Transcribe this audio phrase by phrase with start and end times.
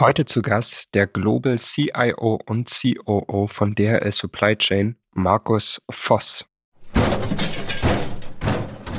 [0.00, 6.46] Heute zu Gast der Global CIO und COO von DHL Supply Chain, Markus Voss.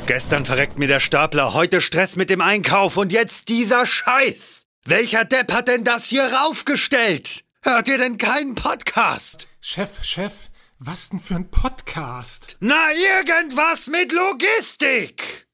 [0.06, 4.68] Gestern verreckt mir der Stapler, heute Stress mit dem Einkauf und jetzt dieser Scheiß.
[4.84, 7.42] Welcher Depp hat denn das hier raufgestellt?
[7.64, 9.48] Hört ihr denn keinen Podcast?
[9.60, 10.34] Chef, Chef,
[10.78, 12.56] was denn für ein Podcast?
[12.60, 15.48] Na, irgendwas mit Logistik!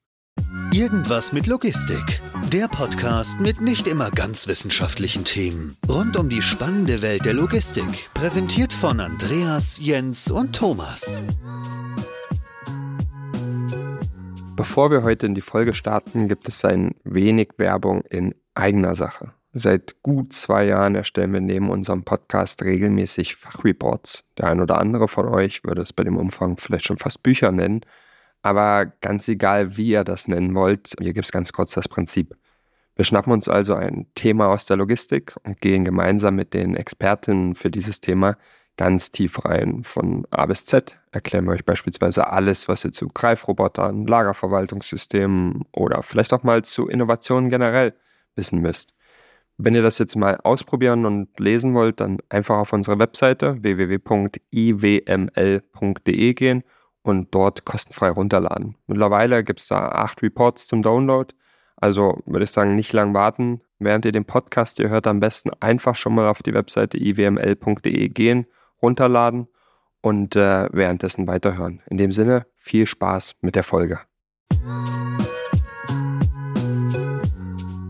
[0.72, 2.20] Irgendwas mit Logistik.
[2.52, 5.76] Der Podcast mit nicht immer ganz wissenschaftlichen Themen.
[5.86, 8.08] Rund um die spannende Welt der Logistik.
[8.14, 11.22] Präsentiert von Andreas, Jens und Thomas.
[14.56, 19.34] Bevor wir heute in die Folge starten, gibt es ein wenig Werbung in eigener Sache.
[19.52, 24.24] Seit gut zwei Jahren erstellen wir neben unserem Podcast regelmäßig Fachreports.
[24.38, 27.52] Der ein oder andere von euch würde es bei dem Umfang vielleicht schon fast Bücher
[27.52, 27.82] nennen.
[28.48, 32.34] Aber ganz egal, wie ihr das nennen wollt, hier gibt es ganz kurz das Prinzip.
[32.96, 37.56] Wir schnappen uns also ein Thema aus der Logistik und gehen gemeinsam mit den Expertinnen
[37.56, 38.38] für dieses Thema
[38.78, 39.84] ganz tief rein.
[39.84, 46.02] Von A bis Z erklären wir euch beispielsweise alles, was ihr zu Greifrobotern, Lagerverwaltungssystemen oder
[46.02, 47.92] vielleicht auch mal zu Innovationen generell
[48.34, 48.94] wissen müsst.
[49.58, 54.32] Wenn ihr das jetzt mal ausprobieren und lesen wollt, dann einfach auf unsere Webseite www.iwml.de
[56.32, 56.64] gehen
[57.08, 58.76] und dort kostenfrei runterladen.
[58.86, 61.34] Mittlerweile gibt es da acht Reports zum Download.
[61.76, 63.62] Also würde ich sagen, nicht lang warten.
[63.78, 68.08] Während ihr den Podcast ihr hört, am besten einfach schon mal auf die Webseite iwml.de
[68.08, 68.46] gehen,
[68.82, 69.48] runterladen
[70.00, 71.82] und äh, währenddessen weiterhören.
[71.88, 74.00] In dem Sinne, viel Spaß mit der Folge.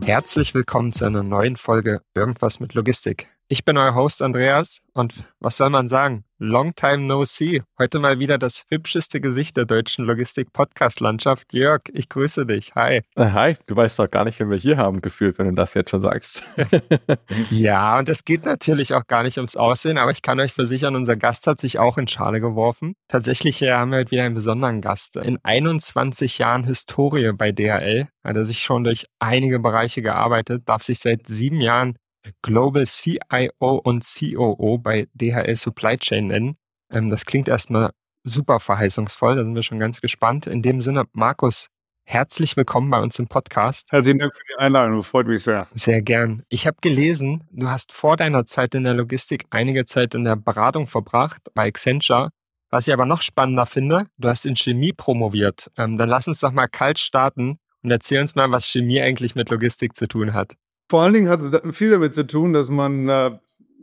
[0.04, 3.28] Herzlich willkommen zu einer neuen Folge Irgendwas mit Logistik.
[3.50, 6.24] Ich bin euer Host Andreas und was soll man sagen?
[6.36, 7.62] Long time no see.
[7.78, 11.54] Heute mal wieder das hübscheste Gesicht der deutschen Logistik-Podcast-Landschaft.
[11.54, 12.74] Jörg, ich grüße dich.
[12.74, 13.00] Hi.
[13.16, 15.72] Äh, hi, du weißt doch gar nicht, wen wir hier haben gefühlt, wenn du das
[15.72, 16.44] jetzt schon sagst.
[17.50, 20.94] ja, und es geht natürlich auch gar nicht ums Aussehen, aber ich kann euch versichern,
[20.94, 22.96] unser Gast hat sich auch in Schale geworfen.
[23.08, 25.16] Tatsächlich äh, haben wir heute wieder einen besonderen Gast.
[25.16, 30.82] In 21 Jahren Historie bei DHL hat er sich schon durch einige Bereiche gearbeitet, darf
[30.82, 31.96] sich seit sieben Jahren
[32.42, 36.56] Global CIO und COO bei DHL Supply Chain nennen.
[36.90, 37.90] Ähm, das klingt erstmal
[38.24, 40.46] super verheißungsvoll, da sind wir schon ganz gespannt.
[40.46, 41.68] In dem Sinne, Markus,
[42.04, 43.90] herzlich willkommen bei uns im Podcast.
[43.90, 45.66] Herzlichen Dank für die Einladung, freut mich sehr.
[45.74, 46.42] Sehr gern.
[46.48, 50.36] Ich habe gelesen, du hast vor deiner Zeit in der Logistik einige Zeit in der
[50.36, 52.30] Beratung verbracht bei Accenture.
[52.70, 55.70] Was ich aber noch spannender finde, du hast in Chemie promoviert.
[55.76, 59.34] Ähm, dann lass uns doch mal kalt starten und erzähl uns mal, was Chemie eigentlich
[59.34, 60.54] mit Logistik zu tun hat.
[60.88, 63.30] Vor allen Dingen hat es viel damit zu tun, dass man äh,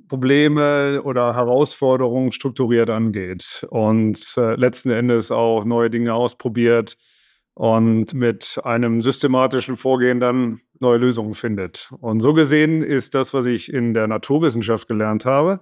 [0.08, 6.98] Probleme oder Herausforderungen strukturiert angeht und äh, letzten Endes auch neue Dinge ausprobiert
[7.54, 11.92] und mit einem systematischen Vorgehen dann neue Lösungen findet.
[12.00, 15.62] Und so gesehen ist das, was ich in der Naturwissenschaft gelernt habe,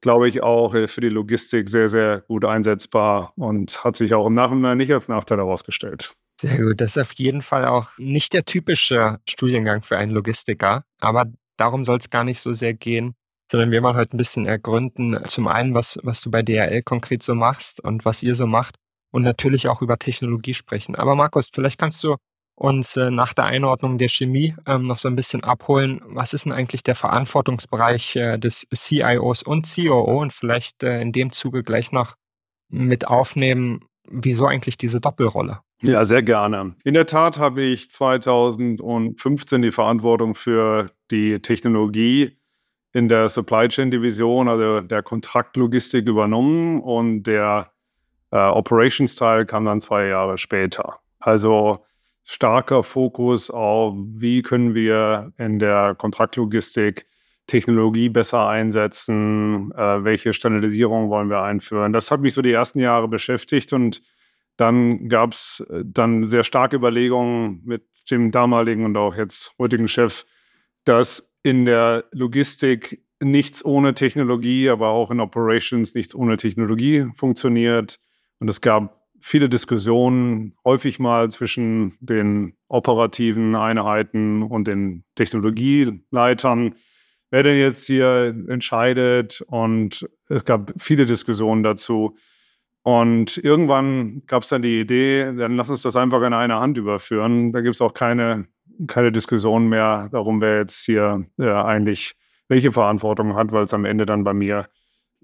[0.00, 4.34] glaube ich, auch für die Logistik sehr, sehr gut einsetzbar und hat sich auch im
[4.34, 6.14] Nachhinein nicht als Nachteil herausgestellt.
[6.40, 6.80] Sehr gut.
[6.80, 11.26] Das ist auf jeden Fall auch nicht der typische Studiengang für einen Logistiker, aber
[11.56, 13.14] darum soll es gar nicht so sehr gehen,
[13.50, 17.24] sondern wir wollen heute ein bisschen ergründen, zum einen, was, was du bei DHL konkret
[17.24, 18.76] so machst und was ihr so macht
[19.10, 20.94] und natürlich auch über Technologie sprechen.
[20.94, 22.16] Aber Markus, vielleicht kannst du
[22.54, 26.00] uns äh, nach der Einordnung der Chemie ähm, noch so ein bisschen abholen.
[26.04, 31.12] Was ist denn eigentlich der Verantwortungsbereich äh, des CIOs und COO und vielleicht äh, in
[31.12, 32.14] dem Zuge gleich noch
[32.68, 35.60] mit aufnehmen, wieso eigentlich diese Doppelrolle?
[35.80, 36.74] Ja, sehr gerne.
[36.84, 42.36] In der Tat habe ich 2015 die Verantwortung für die Technologie
[42.92, 47.70] in der Supply Chain Division, also der Kontraktlogistik übernommen und der
[48.32, 50.98] äh, Operations Teil kam dann zwei Jahre später.
[51.20, 51.84] Also
[52.24, 57.06] starker Fokus auf, wie können wir in der Kontraktlogistik
[57.46, 61.92] Technologie besser einsetzen, äh, welche Standardisierung wollen wir einführen.
[61.92, 64.02] Das hat mich so die ersten Jahre beschäftigt und
[64.58, 69.88] dann gab es äh, dann sehr starke Überlegungen mit dem damaligen und auch jetzt heutigen
[69.88, 70.26] Chef,
[70.84, 77.98] dass in der Logistik nichts ohne Technologie, aber auch in Operations nichts ohne Technologie funktioniert.
[78.40, 86.74] Und es gab viele Diskussionen, häufig mal zwischen den operativen Einheiten und den Technologieleitern,
[87.30, 89.42] wer denn jetzt hier entscheidet.
[89.46, 92.16] Und es gab viele Diskussionen dazu.
[92.88, 96.78] Und irgendwann gab es dann die Idee, dann lass uns das einfach in eine Hand
[96.78, 97.52] überführen.
[97.52, 98.46] Da gibt es auch keine,
[98.86, 102.14] keine Diskussion mehr darum, wer jetzt hier äh, eigentlich
[102.48, 104.70] welche Verantwortung hat, weil es am Ende dann bei mir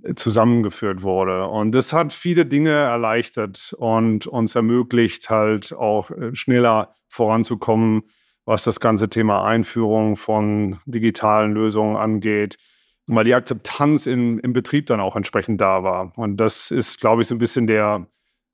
[0.03, 1.47] äh, zusammengeführt wurde.
[1.47, 8.03] Und das hat viele Dinge erleichtert und uns ermöglicht, halt auch äh, schneller voranzukommen,
[8.45, 12.59] was das ganze Thema Einführung von digitalen Lösungen angeht,
[13.07, 16.13] weil die Akzeptanz in, im Betrieb dann auch entsprechend da war.
[16.17, 18.07] Und das ist, glaube ich, so ein bisschen der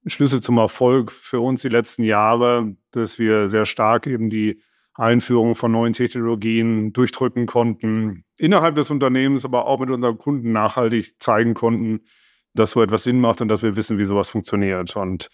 [0.06, 4.60] Schlüssel zum Erfolg für uns die letzten Jahre, dass wir sehr stark eben die
[4.94, 11.14] Einführung von neuen Technologien durchdrücken konnten, innerhalb des Unternehmens, aber auch mit unseren Kunden nachhaltig
[11.20, 12.00] zeigen konnten,
[12.54, 14.96] dass so etwas Sinn macht und dass wir wissen, wie sowas funktioniert.
[14.96, 15.28] Und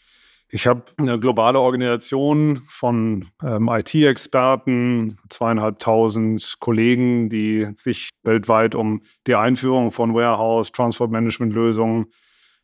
[0.48, 9.34] ich habe eine globale Organisation von ähm, IT-Experten, zweieinhalbtausend Kollegen, die sich weltweit um die
[9.34, 12.06] Einführung von Warehouse, Transport Management Lösungen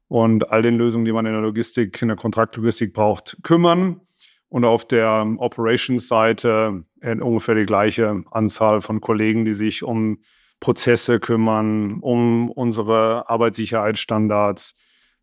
[0.06, 4.00] und all den Lösungen, die man in der Logistik, in der Kontraktlogistik braucht, kümmern.
[4.48, 10.18] Und auf der Operations-Seite ungefähr die gleiche Anzahl von Kollegen, die sich um
[10.60, 14.74] Prozesse kümmern, um unsere Arbeitssicherheitsstandards.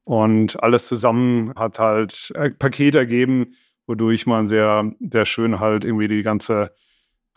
[0.10, 3.54] Und alles zusammen hat halt ein Paket ergeben,
[3.86, 6.72] wodurch man sehr, sehr schön halt irgendwie die ganze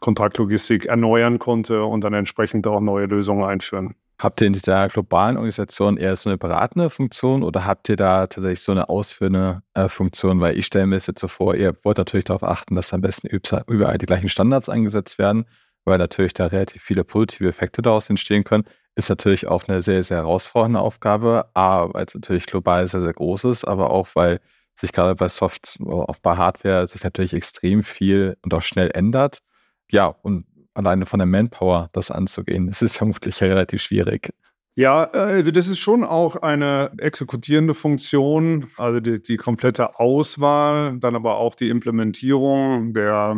[0.00, 3.94] Kontraktlogistik erneuern konnte und dann entsprechend auch neue Lösungen einführen.
[4.18, 8.26] Habt ihr in dieser globalen Organisation eher so eine beratende Funktion oder habt ihr da
[8.26, 10.40] tatsächlich so eine ausführende äh, Funktion?
[10.40, 13.02] Weil ich stelle mir es jetzt so vor, ihr wollt natürlich darauf achten, dass am
[13.02, 15.44] besten überall die gleichen Standards eingesetzt werden,
[15.84, 18.64] weil natürlich da relativ viele positive Effekte daraus entstehen können.
[18.94, 23.12] Ist natürlich auch eine sehr, sehr herausfordernde Aufgabe, A, weil es natürlich global sehr, sehr
[23.12, 24.40] groß ist, aber auch, weil
[24.74, 29.42] sich gerade bei Soft, auch bei Hardware, sich natürlich extrem viel und auch schnell ändert.
[29.90, 32.66] Ja, und alleine von der Manpower das anzugehen.
[32.66, 34.32] Das ist vermutlich relativ schwierig.
[34.74, 41.14] Ja, also das ist schon auch eine exekutierende Funktion, also die, die komplette Auswahl, dann
[41.14, 43.36] aber auch die Implementierung der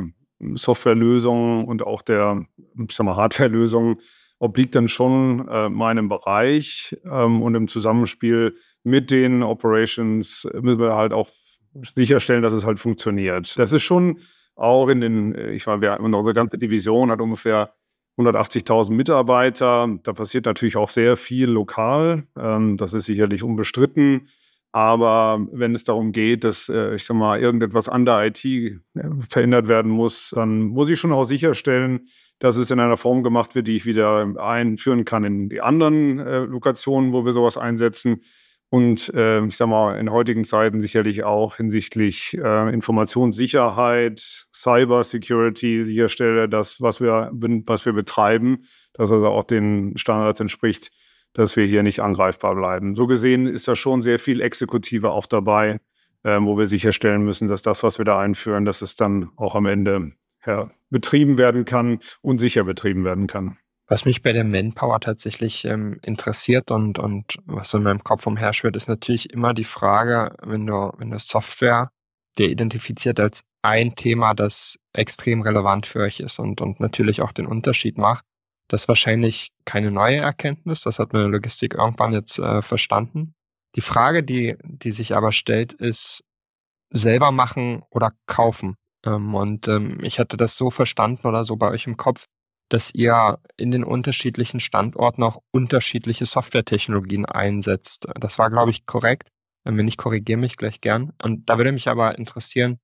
[0.54, 2.44] Softwarelösungen und auch der
[2.76, 3.96] Hardwarelösungen
[4.38, 10.94] obliegt dann schon äh, meinem Bereich ähm, und im Zusammenspiel mit den Operations müssen wir
[10.94, 11.30] halt auch
[11.94, 13.58] sicherstellen, dass es halt funktioniert.
[13.58, 14.18] Das ist schon
[14.54, 17.74] auch in den, äh, ich meine, unsere ganze Division hat ungefähr
[18.18, 19.88] 180.000 Mitarbeiter.
[20.02, 22.26] Da passiert natürlich auch sehr viel lokal.
[22.38, 24.28] Ähm, das ist sicherlich unbestritten.
[24.72, 28.78] Aber wenn es darum geht, dass, äh, ich sag mal, irgendetwas an der IT äh,
[29.28, 32.08] verändert werden muss, dann muss ich schon auch sicherstellen,
[32.38, 36.18] dass es in einer Form gemacht wird, die ich wieder einführen kann in die anderen
[36.18, 38.20] Lokationen, wo wir sowas einsetzen
[38.74, 46.48] und äh, ich sage mal, in heutigen Zeiten sicherlich auch hinsichtlich äh, Informationssicherheit, Cybersecurity sicherstelle,
[46.48, 50.90] dass was wir, was wir betreiben, dass also auch den Standards entspricht,
[51.34, 52.96] dass wir hier nicht angreifbar bleiben.
[52.96, 55.78] So gesehen ist da schon sehr viel Exekutive auch dabei,
[56.24, 59.54] äh, wo wir sicherstellen müssen, dass das, was wir da einführen, dass es dann auch
[59.54, 60.14] am Ende
[60.46, 63.58] ja, betrieben werden kann und sicher betrieben werden kann.
[63.86, 68.76] Was mich bei der Manpower tatsächlich ähm, interessiert und, und was in meinem Kopf umherschwirrt,
[68.76, 71.90] ist natürlich immer die Frage, wenn du, wenn du Software
[72.38, 77.32] der identifiziert als ein Thema, das extrem relevant für euch ist und, und natürlich auch
[77.32, 78.24] den Unterschied macht.
[78.68, 83.34] Das ist wahrscheinlich keine neue Erkenntnis, das hat meine Logistik irgendwann jetzt äh, verstanden.
[83.76, 86.24] Die Frage, die, die sich aber stellt, ist
[86.90, 88.76] selber machen oder kaufen.
[89.04, 92.26] Ähm, und ähm, ich hatte das so verstanden oder so bei euch im Kopf,
[92.68, 98.06] dass ihr in den unterschiedlichen Standorten auch unterschiedliche Softwaretechnologien einsetzt.
[98.18, 99.28] Das war, glaube ich, korrekt.
[99.64, 101.12] Wenn nicht, korrigiere mich gleich gern.
[101.22, 102.78] Und da würde mich aber interessieren,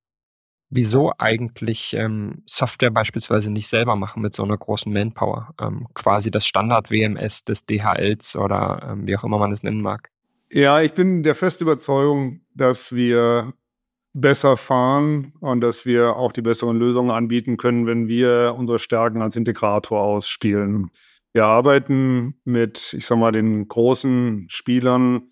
[0.71, 5.55] wieso eigentlich ähm, Software beispielsweise nicht selber machen mit so einer großen Manpower.
[5.61, 10.11] Ähm, quasi das Standard-WMS des DHLs oder ähm, wie auch immer man es nennen mag.
[10.53, 13.53] Ja, ich bin der festen Überzeugung, dass wir
[14.13, 19.23] besser fahren und dass wir auch die besseren Lösungen anbieten können, wenn wir unsere Stärken
[19.23, 20.91] als Integrator ausspielen.
[21.33, 25.29] Wir arbeiten mit, ich sag mal, den großen Spielern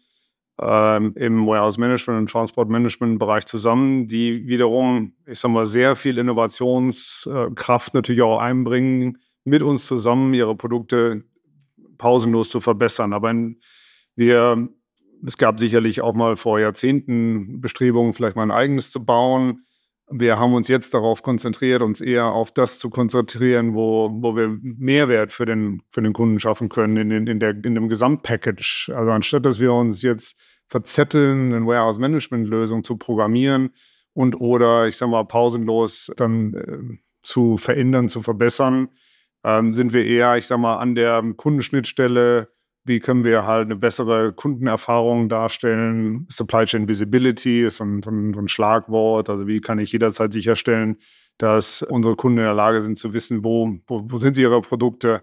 [0.60, 5.96] ähm, im Warehouse Management und Transport Management Bereich zusammen, die wiederum, ich sag mal, sehr
[5.96, 11.24] viel Innovationskraft natürlich auch einbringen, mit uns zusammen ihre Produkte
[11.96, 13.12] pausenlos zu verbessern.
[13.12, 13.34] Aber
[14.14, 14.68] wir
[15.26, 19.64] es gab sicherlich auch mal vor Jahrzehnten Bestrebungen, vielleicht mal ein eigenes zu bauen.
[20.10, 24.56] Wir haben uns jetzt darauf konzentriert, uns eher auf das zu konzentrieren, wo, wo wir
[24.62, 28.90] Mehrwert für den, für den Kunden schaffen können in, in, in, der, in dem Gesamtpackage.
[28.94, 33.70] Also anstatt dass wir uns jetzt verzetteln, eine Warehouse-Management-Lösung zu programmieren
[34.14, 38.88] und oder, ich sag mal, pausenlos dann äh, zu verändern, zu verbessern,
[39.44, 42.48] ähm, sind wir eher, ich sag mal, an der Kundenschnittstelle
[42.88, 46.26] wie können wir halt eine bessere Kundenerfahrung darstellen?
[46.30, 49.28] Supply Chain Visibility ist ein, ein, Schlagwort.
[49.30, 50.96] Also wie kann ich jederzeit sicherstellen,
[51.36, 55.22] dass unsere Kunden in der Lage sind zu wissen, wo, wo, wo sind ihre Produkte,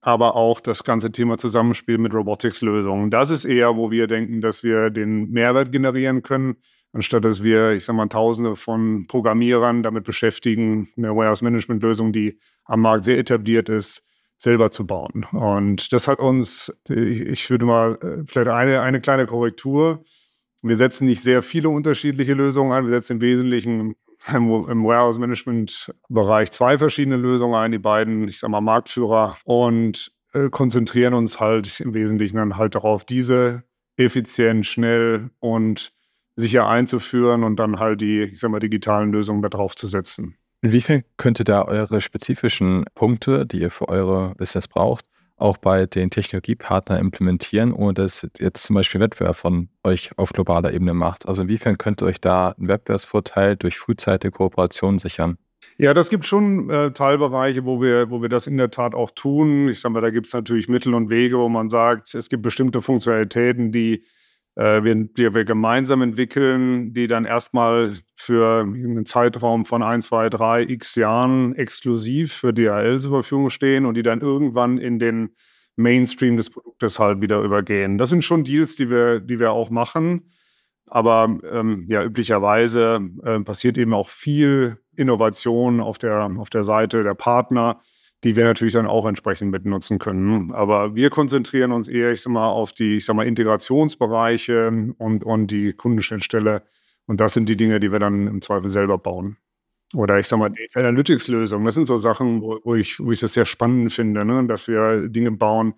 [0.00, 3.10] aber auch das ganze Thema Zusammenspiel mit Robotics-Lösungen.
[3.10, 6.56] Das ist eher, wo wir denken, dass wir den Mehrwert generieren können,
[6.92, 12.82] anstatt dass wir, ich sag mal, Tausende von Programmierern damit beschäftigen, eine Warehouse-Management-Lösung, die am
[12.82, 14.05] Markt sehr etabliert ist,
[14.36, 15.24] selber zu bauen.
[15.32, 20.04] Und das hat uns, ich würde mal äh, vielleicht eine, eine kleine Korrektur.
[20.62, 22.84] Wir setzen nicht sehr viele unterschiedliche Lösungen ein.
[22.84, 23.94] Wir setzen im Wesentlichen
[24.32, 30.48] im, im Warehouse-Management-Bereich zwei verschiedene Lösungen ein, die beiden, ich sag mal, Marktführer und äh,
[30.50, 33.64] konzentrieren uns halt im Wesentlichen dann halt darauf, diese
[33.96, 35.92] effizient, schnell und
[36.34, 40.36] sicher einzuführen und dann halt die, ich sag mal, digitalen Lösungen darauf zu setzen.
[40.62, 45.04] Inwiefern könnte da eure spezifischen Punkte, die ihr für eure Business braucht,
[45.36, 50.72] auch bei den Technologiepartnern implementieren, ohne dass jetzt zum Beispiel Wettbewerb von euch auf globaler
[50.72, 51.28] Ebene macht?
[51.28, 55.36] Also inwiefern könnt ihr euch da einen Wettbewerbsvorteil durch frühzeitige Kooperation sichern?
[55.78, 59.10] Ja, das gibt schon äh, Teilbereiche, wo wir, wo wir das in der Tat auch
[59.10, 59.68] tun.
[59.68, 62.42] Ich sage mal, da gibt es natürlich Mittel und Wege, wo man sagt, es gibt
[62.42, 64.04] bestimmte Funktionalitäten, die
[64.54, 70.30] äh, wir, die wir gemeinsam entwickeln, die dann erstmal für einen Zeitraum von ein, zwei,
[70.30, 75.34] drei x Jahren exklusiv für DHL zur Verfügung stehen und die dann irgendwann in den
[75.76, 77.98] Mainstream des Produktes halt wieder übergehen.
[77.98, 80.32] Das sind schon Deals, die wir, die wir auch machen.
[80.86, 87.02] Aber ähm, ja, üblicherweise äh, passiert eben auch viel Innovation auf der, auf der Seite
[87.02, 87.80] der Partner,
[88.24, 90.52] die wir natürlich dann auch entsprechend mitnutzen können.
[90.52, 95.24] Aber wir konzentrieren uns eher, ich sag mal, auf die, ich sag mal, Integrationsbereiche und,
[95.24, 96.62] und die Kundenschnittstelle.
[97.06, 99.36] Und das sind die Dinge, die wir dann im Zweifel selber bauen.
[99.94, 101.64] Oder ich sag mal, die Analytics-Lösung.
[101.64, 104.44] Das sind so Sachen, wo, wo, ich, wo ich das sehr spannend finde, ne?
[104.46, 105.74] dass wir Dinge bauen,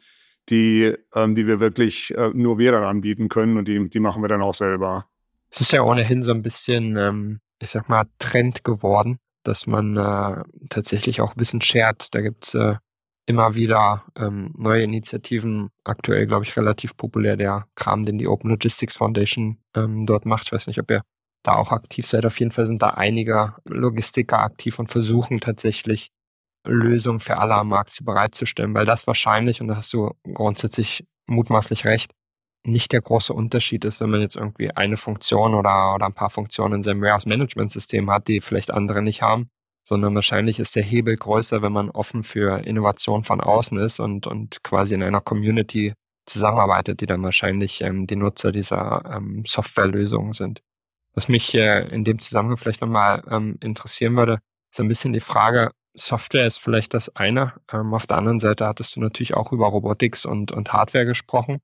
[0.49, 4.23] die, ähm, die wir wirklich äh, nur wir dann anbieten können und die, die machen
[4.23, 5.07] wir dann auch selber.
[5.51, 9.97] Es ist ja ohnehin so ein bisschen, ähm, ich sag mal, Trend geworden, dass man
[9.97, 12.15] äh, tatsächlich auch Wissen shared.
[12.15, 12.77] Da gibt's äh,
[13.27, 15.69] immer wieder ähm, neue Initiativen.
[15.85, 20.47] Aktuell, glaube ich, relativ populär der Kram, den die Open Logistics Foundation ähm, dort macht.
[20.47, 21.03] Ich weiß nicht, ob ihr
[21.42, 22.26] da auch aktiv seid.
[22.26, 26.11] Auf jeden Fall sind da einige Logistiker aktiv und versuchen tatsächlich
[26.66, 31.85] Lösungen für alle am Markt bereitzustellen, weil das wahrscheinlich, und da hast du grundsätzlich mutmaßlich
[31.85, 32.12] recht,
[32.64, 36.30] nicht der große Unterschied ist, wenn man jetzt irgendwie eine Funktion oder, oder ein paar
[36.30, 39.49] Funktionen in seinem Warehouse-Management-System hat, die vielleicht andere nicht haben,
[39.87, 44.26] sondern wahrscheinlich ist der Hebel größer, wenn man offen für Innovation von außen ist und,
[44.26, 45.95] und quasi in einer Community
[46.26, 50.61] zusammenarbeitet, die dann wahrscheinlich ähm, die Nutzer dieser ähm, Softwarelösungen sind.
[51.19, 54.39] Was mich äh, in dem Zusammenhang vielleicht nochmal ähm, interessieren würde,
[54.71, 57.55] ist ein bisschen die Frage, Software ist vielleicht das eine.
[57.73, 61.59] Ähm, auf der anderen Seite hattest du natürlich auch über Robotics und, und Hardware gesprochen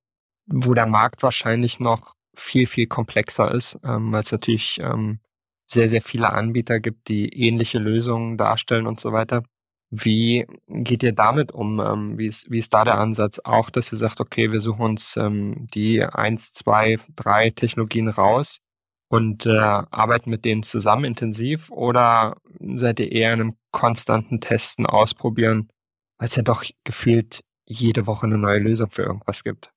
[0.47, 5.19] wo der Markt wahrscheinlich noch viel, viel komplexer ist, ähm, weil es natürlich ähm,
[5.67, 9.43] sehr, sehr viele Anbieter gibt, die ähnliche Lösungen darstellen und so weiter.
[9.89, 11.79] Wie geht ihr damit um?
[11.79, 13.39] Ähm, wie, ist, wie ist da der Ansatz?
[13.43, 18.59] Auch, dass ihr sagt, okay, wir suchen uns ähm, die eins, zwei, drei Technologien raus
[19.15, 22.37] und äh, arbeiten mit denen zusammen intensiv oder
[22.75, 25.69] seid ihr eher in einem konstanten Testen ausprobieren,
[26.17, 29.71] weil es ja doch gefühlt jede Woche eine neue Lösung für irgendwas gibt?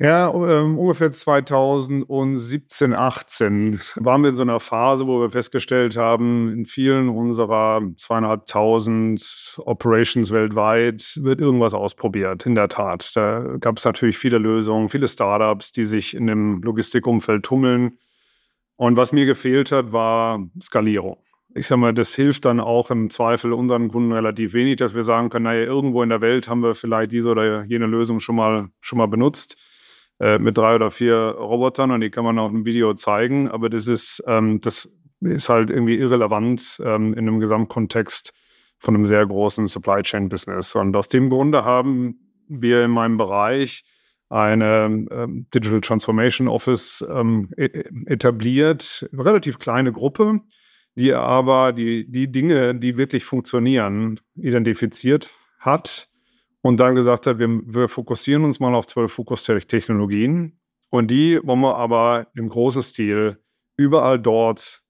[0.00, 6.52] Ja, ähm, ungefähr 2017, 18 waren wir in so einer Phase, wo wir festgestellt haben,
[6.52, 13.12] in vielen unserer zweieinhalbtausend Operations weltweit wird irgendwas ausprobiert, in der Tat.
[13.14, 17.96] Da gab es natürlich viele Lösungen, viele Startups, die sich in dem Logistikumfeld tummeln.
[18.76, 21.18] Und was mir gefehlt hat, war Skalierung.
[21.54, 25.04] Ich sag mal, das hilft dann auch im Zweifel unseren Kunden relativ wenig, dass wir
[25.04, 28.34] sagen können, naja, irgendwo in der Welt haben wir vielleicht diese oder jene Lösung schon
[28.34, 29.56] mal, schon mal benutzt
[30.18, 33.70] äh, mit drei oder vier Robotern und die kann man auf einem Video zeigen, aber
[33.70, 34.88] das ist, ähm, das
[35.20, 38.32] ist halt irgendwie irrelevant ähm, in einem Gesamtkontext
[38.78, 40.74] von einem sehr großen Supply Chain Business.
[40.74, 43.84] Und aus dem Grunde haben wir in meinem Bereich
[44.28, 50.40] eine ähm, Digital Transformation Office ähm, e, e, etabliert, relativ kleine Gruppe,
[50.96, 56.08] die aber die, die Dinge, die wirklich funktionieren, identifiziert hat
[56.62, 60.58] und dann gesagt hat, wir, wir fokussieren uns mal auf zwölf Fokus-Technologien
[60.90, 63.38] und die wollen wir aber im großen Stil
[63.76, 64.82] überall dort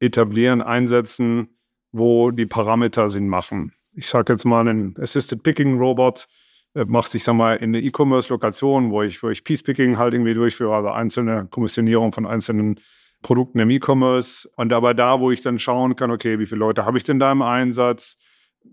[0.00, 1.56] etablieren, einsetzen,
[1.92, 3.72] wo die Parameter Sinn machen.
[3.94, 6.26] Ich sage jetzt mal, ein Assisted Picking Robot
[6.74, 10.74] macht, ich sag mal, in eine E-Commerce-Lokation, wo ich, wo ich Piece-Picking halt irgendwie durchführe,
[10.74, 12.80] also einzelne Kommissionierung von einzelnen
[13.20, 14.48] Produkten im E-Commerce.
[14.56, 17.18] Und aber da, wo ich dann schauen kann, okay, wie viele Leute habe ich denn
[17.18, 18.16] da im Einsatz?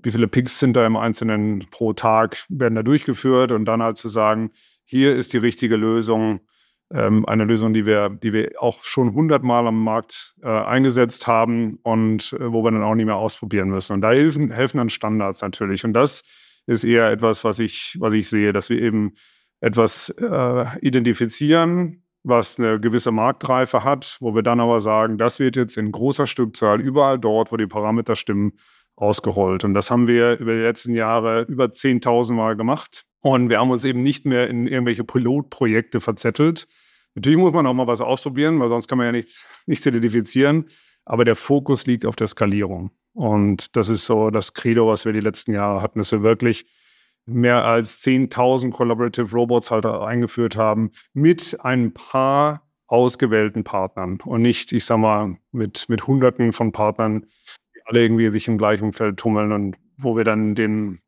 [0.04, 3.98] wie viele Picks sind da im Einzelnen pro Tag, werden da durchgeführt und dann halt
[3.98, 4.52] zu sagen,
[4.86, 6.40] hier ist die richtige Lösung,
[6.92, 11.78] ähm, eine Lösung, die wir, die wir auch schon hundertmal am Markt äh, eingesetzt haben
[11.84, 13.94] und äh, wo wir dann auch nicht mehr ausprobieren müssen.
[13.94, 15.86] Und da helfen, helfen dann Standards natürlich.
[15.86, 16.24] Und das
[16.70, 19.14] ist eher etwas, was ich, was ich sehe, dass wir eben
[19.60, 25.56] etwas äh, identifizieren, was eine gewisse Marktreife hat, wo wir dann aber sagen, das wird
[25.56, 28.54] jetzt in großer Stückzahl überall dort, wo die Parameter stimmen,
[28.96, 29.64] ausgerollt.
[29.64, 33.06] Und das haben wir über die letzten Jahre über 10.000 Mal gemacht.
[33.22, 36.68] Und wir haben uns eben nicht mehr in irgendwelche Pilotprojekte verzettelt.
[37.16, 40.66] Natürlich muss man auch mal was ausprobieren, weil sonst kann man ja nichts nicht identifizieren.
[41.06, 42.92] Aber der Fokus liegt auf der Skalierung.
[43.20, 46.66] Und das ist so das Credo, was wir die letzten Jahre hatten, dass wir wirklich
[47.26, 54.72] mehr als 10.000 Collaborative Robots halt eingeführt haben mit ein paar ausgewählten Partnern und nicht,
[54.72, 57.26] ich sag mal, mit, mit Hunderten von Partnern,
[57.76, 61.02] die alle irgendwie sich im gleichen Feld tummeln und wo wir dann den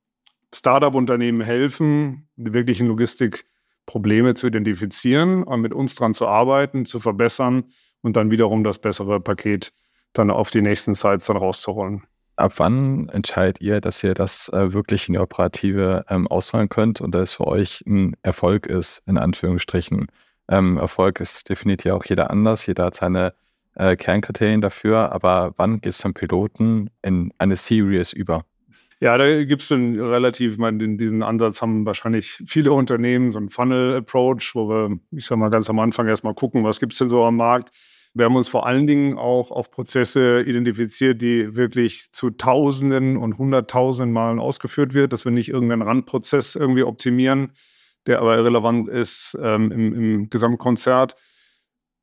[0.53, 7.71] Startup-Unternehmen helfen, die wirklichen Logistikprobleme zu identifizieren und mit uns dran zu arbeiten, zu verbessern
[8.01, 9.71] und dann wiederum das bessere Paket
[10.13, 12.03] dann auf die nächsten Sites dann rauszuholen.
[12.35, 17.01] Ab wann entscheidet ihr, dass ihr das äh, wirklich in die Operative ähm, ausfallen könnt
[17.01, 20.07] und dass es für euch ein Erfolg ist, in Anführungsstrichen?
[20.49, 23.33] Ähm, Erfolg ist definitiv ja auch jeder anders, jeder hat seine
[23.75, 28.45] äh, Kernkriterien dafür, aber wann geht es zum Piloten in eine Series über?
[28.99, 33.39] Ja, da gibt es schon relativ, ich meine, diesen Ansatz haben wahrscheinlich viele Unternehmen, so
[33.39, 36.99] ein Funnel-Approach, wo wir, ich sag mal, ganz am Anfang erstmal gucken, was gibt es
[36.99, 37.71] denn so am Markt
[38.13, 43.37] wir haben uns vor allen Dingen auch auf Prozesse identifiziert, die wirklich zu Tausenden und
[43.37, 47.53] Hunderttausenden Malen ausgeführt wird, dass wir nicht irgendeinen Randprozess irgendwie optimieren,
[48.07, 51.15] der aber irrelevant ist ähm, im, im Gesamtkonzert.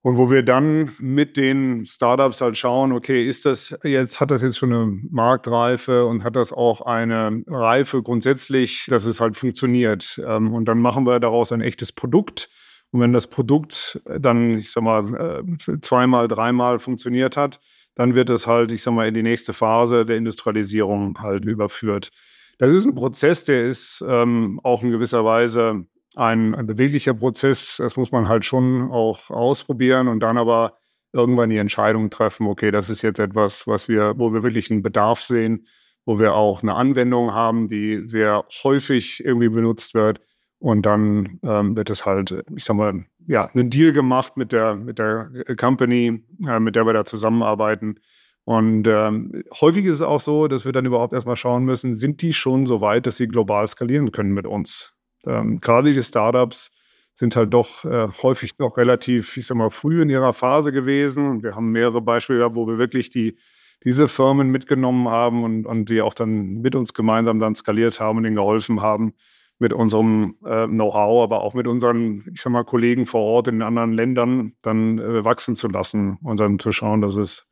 [0.00, 4.40] Und wo wir dann mit den Startups halt schauen, okay, ist das jetzt, hat das
[4.40, 10.18] jetzt schon eine Marktreife und hat das auch eine Reife grundsätzlich, dass es halt funktioniert.
[10.24, 12.48] Ähm, und dann machen wir daraus ein echtes Produkt
[12.90, 17.60] und wenn das Produkt dann, ich sag mal, äh, zweimal, dreimal funktioniert hat,
[17.94, 22.10] dann wird es halt, ich sag mal, in die nächste Phase der Industrialisierung halt überführt.
[22.58, 27.76] Das ist ein Prozess, der ist ähm, auch in gewisser Weise ein, ein beweglicher Prozess.
[27.76, 30.78] Das muss man halt schon auch ausprobieren und dann aber
[31.12, 34.82] irgendwann die Entscheidung treffen, okay, das ist jetzt etwas, was wir, wo wir wirklich einen
[34.82, 35.66] Bedarf sehen,
[36.04, 40.20] wo wir auch eine Anwendung haben, die sehr häufig irgendwie benutzt wird
[40.58, 44.74] und dann ähm, wird es halt, ich sag mal, ja, einen Deal gemacht mit der,
[44.74, 48.00] mit der Company, äh, mit der wir da zusammenarbeiten.
[48.44, 52.22] Und ähm, häufig ist es auch so, dass wir dann überhaupt erstmal schauen müssen, sind
[52.22, 54.94] die schon so weit, dass sie global skalieren können mit uns?
[55.26, 56.70] Ähm, gerade die Startups
[57.14, 61.28] sind halt doch äh, häufig noch relativ, ich sag mal, früh in ihrer Phase gewesen.
[61.28, 63.36] Und wir haben mehrere Beispiele gehabt, wo wir wirklich die,
[63.84, 68.18] diese Firmen mitgenommen haben und, und die auch dann mit uns gemeinsam dann skaliert haben
[68.18, 69.12] und ihnen geholfen haben,
[69.58, 73.62] mit unserem äh, Know-how, aber auch mit unseren, ich sag mal, Kollegen vor Ort in
[73.62, 77.46] anderen Ländern dann äh, wachsen zu lassen und dann zu schauen, dass es,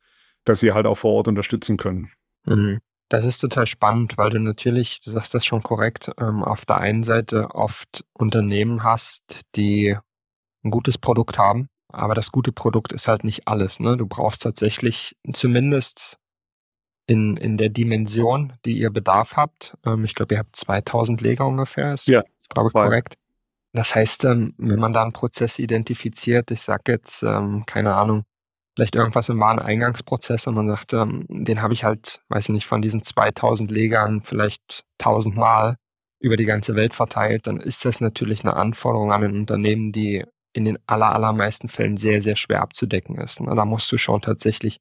[0.45, 2.09] dass sie halt auch vor Ort unterstützen können.
[2.45, 2.79] Mhm.
[3.09, 6.77] Das ist total spannend, weil du natürlich, du sagst das schon korrekt, ähm, auf der
[6.77, 9.97] einen Seite oft Unternehmen hast, die
[10.63, 13.79] ein gutes Produkt haben, aber das gute Produkt ist halt nicht alles.
[13.79, 13.95] Ne?
[13.95, 16.17] Du brauchst tatsächlich zumindest
[17.07, 19.77] in, in der Dimension, die ihr Bedarf habt.
[19.85, 21.93] Ähm, ich glaube, ihr habt 2000 Leger ungefähr.
[21.93, 23.15] Ist, ja, glaube ich, korrekt.
[23.73, 28.23] Das heißt, ähm, wenn man da einen Prozess identifiziert, ich sage jetzt, ähm, keine Ahnung,
[28.75, 32.67] vielleicht irgendwas im Wareneingangsprozess und man sagt, ähm, den habe ich halt, weiß ich nicht,
[32.67, 35.77] von diesen 2000 Legern vielleicht 1000 Mal
[36.19, 40.25] über die ganze Welt verteilt, dann ist das natürlich eine Anforderung an ein Unternehmen, die
[40.53, 43.39] in den aller, allermeisten Fällen sehr, sehr schwer abzudecken ist.
[43.41, 43.55] Ne?
[43.55, 44.79] Da musst du schon tatsächlich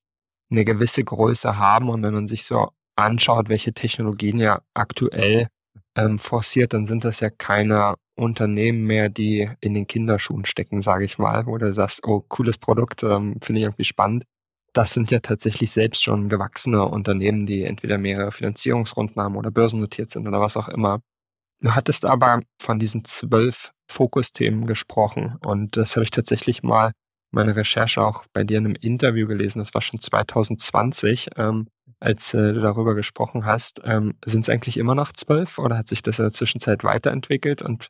[0.50, 1.88] eine gewisse Größe haben.
[1.88, 5.48] Und wenn man sich so anschaut, welche Technologien ja aktuell
[5.96, 11.04] ähm, forciert, dann sind das ja keine Unternehmen mehr, die in den Kinderschuhen stecken, sage
[11.04, 14.24] ich mal, wo du sagst, oh, cooles Produkt, ähm, finde ich irgendwie spannend.
[14.72, 20.10] Das sind ja tatsächlich selbst schon gewachsene Unternehmen, die entweder mehrere Finanzierungsrunden haben oder börsennotiert
[20.10, 21.00] sind oder was auch immer.
[21.60, 26.92] Du hattest aber von diesen zwölf Fokusthemen gesprochen und das habe ich tatsächlich mal
[27.30, 31.68] meine Recherche auch bei dir in einem Interview gelesen, das war schon 2020, ähm,
[32.00, 33.80] als äh, du darüber gesprochen hast.
[33.84, 37.62] Ähm, Sind es eigentlich immer noch zwölf oder hat sich das in der Zwischenzeit weiterentwickelt?
[37.62, 37.88] Und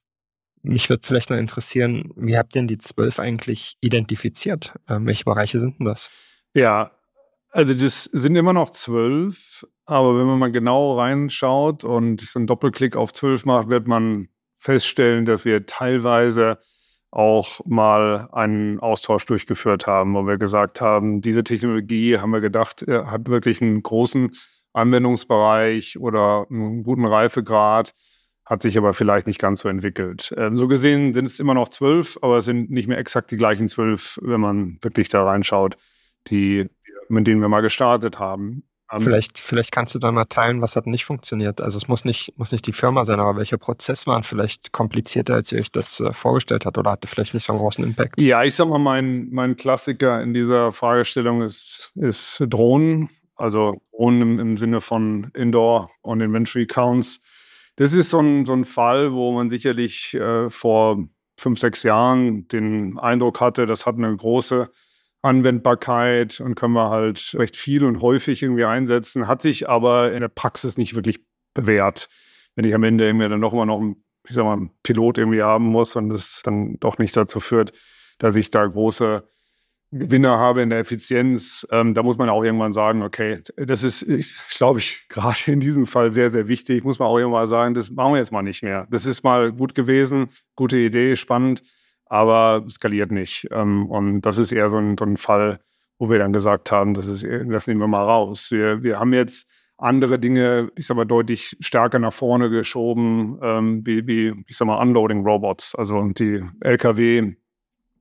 [0.62, 4.75] mich würde vielleicht noch interessieren, wie habt ihr denn die zwölf eigentlich identifiziert?
[4.88, 6.11] Ähm, welche Bereiche sind denn das?
[6.55, 6.92] Ja,
[7.51, 12.46] also das sind immer noch zwölf, aber wenn man mal genau reinschaut und so einen
[12.46, 16.59] Doppelklick auf zwölf macht, wird man feststellen, dass wir teilweise
[17.16, 22.85] auch mal einen Austausch durchgeführt haben, wo wir gesagt haben, diese Technologie haben wir gedacht,
[22.87, 24.33] hat wirklich einen großen
[24.74, 27.94] Anwendungsbereich oder einen guten Reifegrad,
[28.44, 30.35] hat sich aber vielleicht nicht ganz so entwickelt.
[30.37, 33.37] Ähm, so gesehen sind es immer noch zwölf, aber es sind nicht mehr exakt die
[33.37, 35.79] gleichen zwölf, wenn man wirklich da reinschaut,
[36.26, 36.68] die,
[37.09, 38.64] mit denen wir mal gestartet haben.
[38.92, 41.61] Um, vielleicht, vielleicht kannst du da mal teilen, was hat nicht funktioniert.
[41.61, 45.35] Also es muss nicht, muss nicht die Firma sein, aber welcher Prozess waren vielleicht komplizierter,
[45.35, 48.20] als ihr euch das äh, vorgestellt habt oder hatte vielleicht nicht so einen großen Impact?
[48.20, 53.09] Ja, ich sag mal, mein, mein Klassiker in dieser Fragestellung ist, ist Drohnen.
[53.35, 57.20] Also Drohnen im, im Sinne von Indoor und Inventory Counts.
[57.75, 61.05] Das ist so ein, so ein Fall, wo man sicherlich äh, vor
[61.37, 64.70] fünf, sechs Jahren den Eindruck hatte, das hat eine große
[65.27, 70.21] Anwendbarkeit und können wir halt recht viel und häufig irgendwie einsetzen, hat sich aber in
[70.21, 71.21] der Praxis nicht wirklich
[71.55, 72.09] bewährt.
[72.55, 75.19] Wenn ich am Ende irgendwie dann noch mal noch einen, ich sag mal, einen Pilot
[75.19, 77.73] irgendwie haben muss und das dann doch nicht dazu führt,
[78.19, 79.29] dass ich da große
[79.93, 84.05] Gewinne habe in der Effizienz, ähm, da muss man auch irgendwann sagen, okay, das ist,
[84.57, 86.85] glaube ich, gerade in diesem Fall sehr, sehr wichtig.
[86.85, 88.87] Muss man auch irgendwann sagen, das machen wir jetzt mal nicht mehr.
[88.91, 91.62] Das ist mal gut gewesen, gute Idee, spannend
[92.07, 93.49] aber skaliert nicht.
[93.51, 95.61] Ähm, und das ist eher so ein, so ein, Fall,
[95.99, 98.51] wo wir dann gesagt haben, das, ist, das nehmen wir mal raus.
[98.51, 103.87] Wir, wir haben jetzt andere Dinge, ich sag mal, deutlich stärker nach vorne geschoben, ähm,
[103.87, 105.75] wie, wie, ich sag mal, Unloading Robots.
[105.75, 107.35] Also die LKW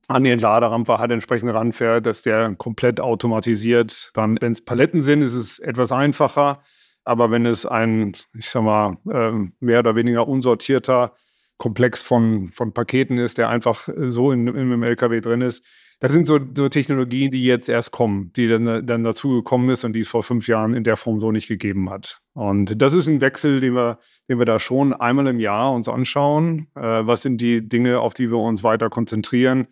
[0.07, 4.11] an die Entladerampe hat entsprechend ranfährt, dass der komplett automatisiert.
[4.13, 6.61] Dann, wenn es Paletten sind, ist es etwas einfacher.
[7.03, 11.13] Aber wenn es ein, ich sag mal, ähm, mehr oder weniger unsortierter
[11.57, 15.63] Komplex von, von Paketen ist, der einfach äh, so in, in einem LKW drin ist.
[15.99, 19.85] Das sind so, so Technologien, die jetzt erst kommen, die dann, dann dazu gekommen ist
[19.85, 22.19] und die es vor fünf Jahren in der Form so nicht gegeben hat.
[22.33, 25.87] Und das ist ein Wechsel, den wir, den wir da schon einmal im Jahr uns
[25.87, 26.67] anschauen.
[26.75, 29.67] Äh, was sind die Dinge, auf die wir uns weiter konzentrieren?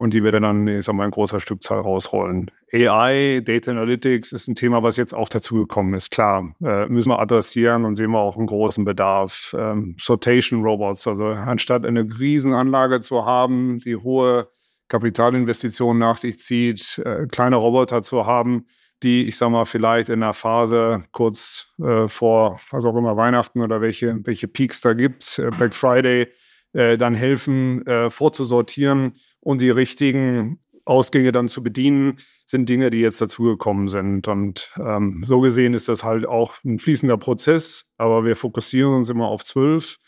[0.00, 2.50] Und die wir dann, ich sag mal, in großer Stückzahl rausrollen.
[2.72, 6.10] AI, Data Analytics ist ein Thema, was jetzt auch dazugekommen ist.
[6.10, 9.54] Klar, äh, müssen wir adressieren und sehen wir auch einen großen Bedarf.
[9.58, 14.48] Ähm, Sortation Robots, also anstatt eine Riesenanlage zu haben, die hohe
[14.88, 18.64] Kapitalinvestitionen nach sich zieht, äh, kleine Roboter zu haben,
[19.02, 23.60] die, ich sag mal, vielleicht in der Phase kurz äh, vor, was auch immer, Weihnachten
[23.60, 26.28] oder welche, welche Peaks da gibt, äh, Black Friday,
[26.72, 33.00] äh, dann helfen, äh, vorzusortieren und die richtigen Ausgänge dann zu bedienen, sind Dinge, die
[33.00, 34.26] jetzt dazugekommen sind.
[34.26, 39.08] Und ähm, so gesehen ist das halt auch ein fließender Prozess, aber wir fokussieren uns
[39.08, 39.98] immer auf zwölf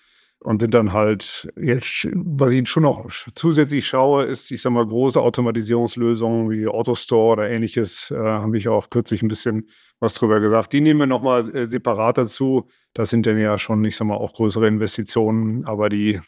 [0.40, 4.86] und sind dann halt jetzt, was ich schon noch zusätzlich schaue, ist, ich sag mal,
[4.86, 9.68] große Automatisierungslösungen wie Autostore oder ähnliches, äh, habe ich auch kürzlich ein bisschen
[10.00, 10.72] was drüber gesagt.
[10.72, 12.68] Die nehmen wir nochmal äh, separat dazu.
[12.92, 16.20] Das sind dann ja schon, ich sag mal, auch größere Investitionen, aber die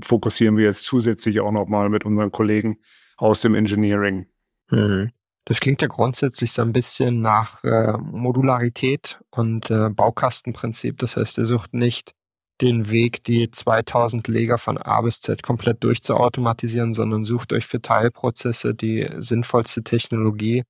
[0.00, 2.78] fokussieren wir jetzt zusätzlich auch nochmal mit unseren Kollegen
[3.16, 4.26] aus dem Engineering.
[4.70, 5.10] Mhm.
[5.44, 10.98] Das klingt ja grundsätzlich so ein bisschen nach äh, Modularität und äh, Baukastenprinzip.
[10.98, 12.14] Das heißt, ihr sucht nicht
[12.60, 17.82] den Weg, die 2000 Leger von A bis Z komplett durchzuautomatisieren, sondern sucht euch für
[17.82, 20.62] Teilprozesse die sinnvollste Technologie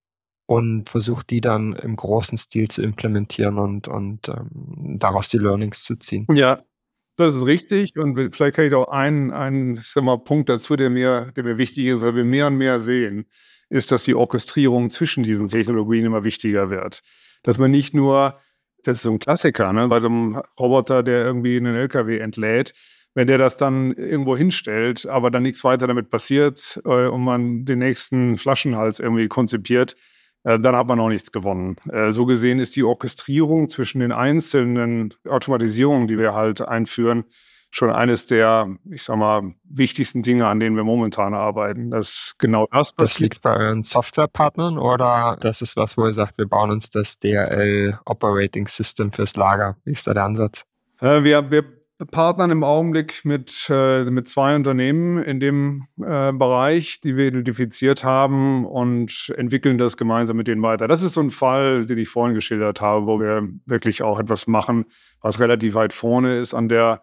[0.47, 5.85] und versucht die dann im großen Stil zu implementieren und, und ähm, daraus die Learnings
[5.85, 6.27] zu ziehen.
[6.33, 6.63] Ja,
[7.17, 7.97] das ist richtig.
[7.97, 11.59] Und vielleicht kann ich auch einen, einen sag mal, Punkt dazu, der mir, der mir
[11.59, 13.27] wichtig ist, weil wir mehr und mehr sehen,
[13.69, 17.01] ist, dass die Orchestrierung zwischen diesen Technologien immer wichtiger wird.
[17.43, 18.39] Dass man nicht nur,
[18.85, 22.75] das ist so ein Klassiker, ne, bei einem Roboter, der irgendwie einen LKW entlädt,
[23.15, 27.65] wenn der das dann irgendwo hinstellt, aber dann nichts weiter damit passiert äh, und man
[27.65, 29.97] den nächsten Flaschenhals irgendwie konzipiert,
[30.59, 31.77] dann hat man noch nichts gewonnen.
[31.91, 37.25] Äh, so gesehen ist die Orchestrierung zwischen den einzelnen Automatisierungen, die wir halt einführen,
[37.71, 41.91] schon eines der, ich sag mal, wichtigsten Dinge, an denen wir momentan arbeiten.
[41.91, 42.95] Das ist genau das.
[42.97, 46.91] Das liegt bei euren Softwarepartnern oder das ist was, wo ihr sagt, wir bauen uns
[46.91, 49.77] das DRL Operating System fürs Lager?
[49.85, 50.65] Wie ist da der Ansatz?
[51.01, 51.65] Äh, wir, wir
[52.11, 58.05] partnern im Augenblick mit, äh, mit zwei Unternehmen in dem äh, Bereich, die wir identifiziert
[58.05, 60.89] haben und entwickeln das gemeinsam mit denen weiter.
[60.89, 64.47] Das ist so ein Fall, den ich vorhin geschildert habe, wo wir wirklich auch etwas
[64.47, 64.87] machen,
[65.21, 67.03] was relativ weit vorne ist an der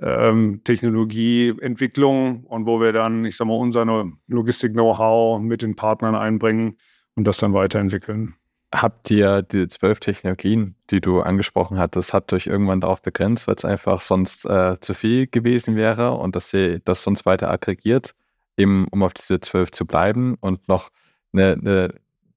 [0.00, 3.84] ähm, Technologieentwicklung und wo wir dann, ich sag mal, unser
[4.26, 6.78] Logistik-Know-how mit den Partnern einbringen
[7.16, 8.34] und das dann weiterentwickeln
[8.72, 13.56] habt ihr die zwölf Technologien, die du angesprochen hattest, habt euch irgendwann darauf begrenzt, weil
[13.56, 18.14] es einfach sonst äh, zu viel gewesen wäre und dass ihr das sonst weiter aggregiert,
[18.56, 20.36] eben um auf diese zwölf zu bleiben?
[20.40, 20.90] Und noch
[21.32, 21.94] eine, eine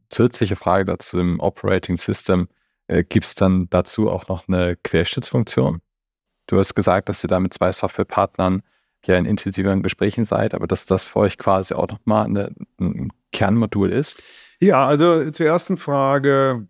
[0.09, 2.47] zusätzliche Frage dazu im Operating System.
[2.87, 5.81] Äh, Gibt es dann dazu auch noch eine Querschnittsfunktion?
[6.47, 8.63] Du hast gesagt, dass ihr da mit zwei Softwarepartnern
[9.05, 13.91] ja in intensiveren Gesprächen seid, aber dass das für euch quasi auch nochmal ein Kernmodul
[13.91, 14.21] ist?
[14.63, 16.65] Ja, also zur ersten Frage.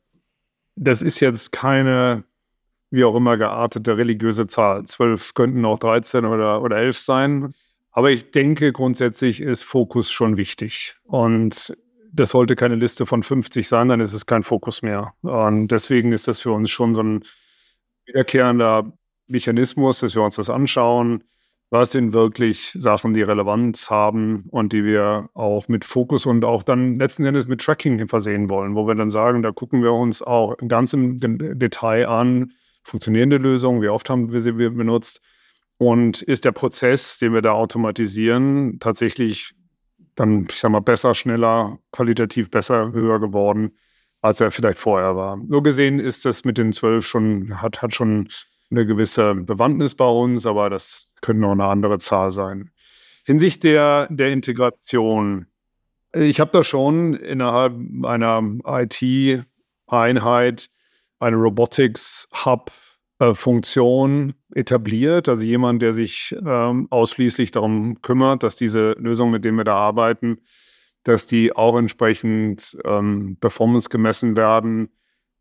[0.76, 2.24] Das ist jetzt keine,
[2.90, 4.86] wie auch immer, geartete religiöse Zahl.
[4.86, 7.54] Zwölf könnten auch 13 oder, oder 11 sein.
[7.92, 10.96] Aber ich denke, grundsätzlich ist Fokus schon wichtig.
[11.04, 11.78] Und
[12.12, 15.14] das sollte keine Liste von 50 sein, dann ist es kein Fokus mehr.
[15.22, 17.24] Und deswegen ist das für uns schon so ein
[18.06, 18.92] wiederkehrender
[19.28, 21.24] Mechanismus, dass wir uns das anschauen.
[21.74, 26.62] Was sind wirklich Sachen, die Relevanz haben und die wir auch mit Fokus und auch
[26.62, 30.22] dann letzten Endes mit Tracking versehen wollen, wo wir dann sagen, da gucken wir uns
[30.22, 35.20] auch ganz im Detail an, funktionierende Lösungen, wie oft haben wir sie benutzt
[35.80, 39.56] und ist der Prozess, den wir da automatisieren, tatsächlich
[40.14, 43.72] dann, ich sag mal, besser, schneller, qualitativ besser, höher geworden,
[44.22, 45.38] als er vielleicht vorher war.
[45.38, 48.28] Nur gesehen ist das mit den zwölf schon, hat, hat schon
[48.74, 52.72] eine gewisse Bewandtnis bei uns, aber das könnte noch eine andere Zahl sein.
[53.26, 55.48] Hinsicht der, der Integration.
[56.14, 60.70] Ich habe da schon innerhalb einer IT-Einheit
[61.20, 65.30] eine Robotics-Hub-Funktion etabliert.
[65.30, 69.78] Also jemand, der sich ähm, ausschließlich darum kümmert, dass diese Lösungen, mit denen wir da
[69.78, 70.42] arbeiten,
[71.04, 74.90] dass die auch entsprechend ähm, Performance gemessen werden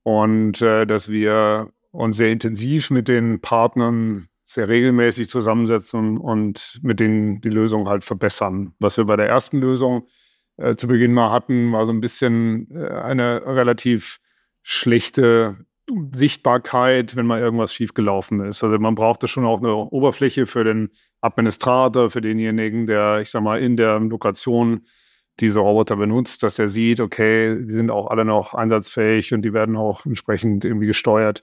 [0.04, 7.00] und äh, dass wir uns sehr intensiv mit den Partnern sehr regelmäßig zusammensetzen und mit
[7.00, 8.74] denen die Lösung halt verbessern.
[8.80, 10.08] Was wir bei der ersten Lösung
[10.56, 14.18] äh, zu Beginn mal hatten, war so ein bisschen äh, eine relativ
[14.62, 15.64] schlechte
[16.12, 18.62] Sichtbarkeit, wenn mal irgendwas schiefgelaufen ist.
[18.62, 23.42] Also man brauchte schon auch eine Oberfläche für den Administrator, für denjenigen, der, ich sag
[23.42, 24.86] mal, in der Lokation
[25.40, 29.52] diese Roboter benutzt, dass er sieht, okay, die sind auch alle noch einsatzfähig und die
[29.52, 31.42] werden auch entsprechend irgendwie gesteuert.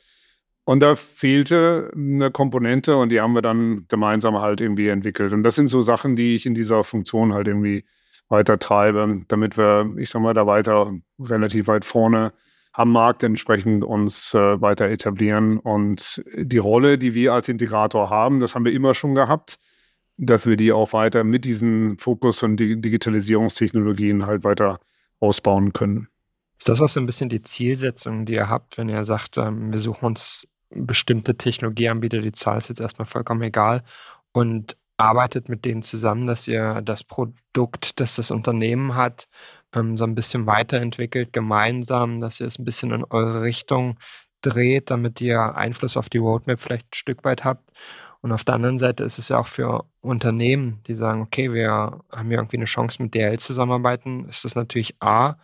[0.70, 5.34] Und da fehlte eine Komponente und die haben wir dann gemeinsam halt irgendwie entwickelt.
[5.34, 7.86] Und das sind so Sachen, die ich in dieser Funktion halt irgendwie
[8.28, 12.34] weiter treibe, damit wir, ich sag mal, da weiter relativ weit vorne
[12.72, 15.58] am Markt entsprechend uns äh, weiter etablieren.
[15.58, 19.58] Und die Rolle, die wir als Integrator haben, das haben wir immer schon gehabt,
[20.18, 24.80] dass wir die auch weiter mit diesen Fokus- und Digitalisierungstechnologien halt weiter
[25.20, 26.10] ausbauen können.
[26.60, 29.72] Ist das auch so ein bisschen die Zielsetzung, die ihr habt, wenn ihr sagt, ähm,
[29.72, 33.84] wir suchen uns bestimmte Technologieanbieter, die Zahl ist jetzt erstmal vollkommen egal,
[34.32, 39.28] und arbeitet mit denen zusammen, dass ihr das Produkt, das das Unternehmen hat,
[39.74, 43.98] ähm, so ein bisschen weiterentwickelt, gemeinsam, dass ihr es ein bisschen in eure Richtung
[44.42, 47.72] dreht, damit ihr Einfluss auf die Roadmap vielleicht ein Stück weit habt.
[48.22, 51.72] Und auf der anderen Seite ist es ja auch für Unternehmen, die sagen, okay, wir
[52.12, 55.36] haben hier irgendwie eine Chance mit DL zusammenarbeiten, ist das natürlich A,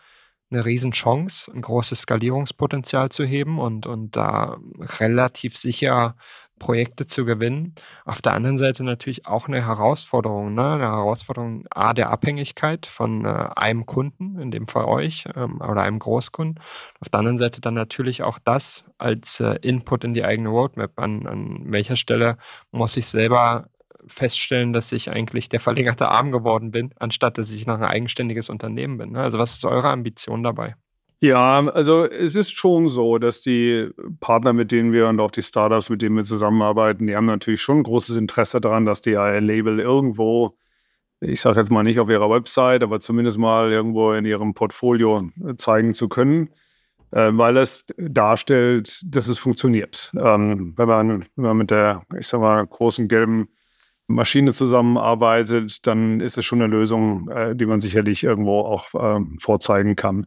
[0.56, 4.56] eine Riesenchance, ein großes Skalierungspotenzial zu heben und, und da
[4.98, 6.16] relativ sicher
[6.58, 7.74] Projekte zu gewinnen.
[8.06, 10.72] Auf der anderen Seite natürlich auch eine Herausforderung, ne?
[10.72, 15.82] eine Herausforderung A der Abhängigkeit von äh, einem Kunden, in dem Fall euch ähm, oder
[15.82, 16.58] einem Großkunden.
[17.00, 20.98] Auf der anderen Seite dann natürlich auch das als äh, Input in die eigene Roadmap.
[20.98, 22.38] An, an welcher Stelle
[22.70, 23.68] muss ich selber
[24.06, 28.50] feststellen, dass ich eigentlich der verlängerte Arm geworden bin, anstatt dass ich noch ein eigenständiges
[28.50, 29.12] Unternehmen bin.
[29.12, 29.20] Ne?
[29.20, 30.76] Also was ist eure Ambition dabei?
[31.20, 33.88] Ja, also es ist schon so, dass die
[34.20, 37.62] Partner, mit denen wir und auch die Startups, mit denen wir zusammenarbeiten, die haben natürlich
[37.62, 40.58] schon großes Interesse daran, dass die label irgendwo,
[41.20, 45.30] ich sage jetzt mal nicht auf ihrer Website, aber zumindest mal irgendwo in ihrem Portfolio
[45.56, 46.50] zeigen zu können,
[47.12, 50.12] äh, weil es darstellt, dass es funktioniert.
[50.18, 53.48] Ähm, wenn, man, wenn man mit der, ich sag mal, großen gelben
[54.08, 59.20] Maschine zusammenarbeitet, dann ist es schon eine Lösung, äh, die man sicherlich irgendwo auch äh,
[59.40, 60.26] vorzeigen kann.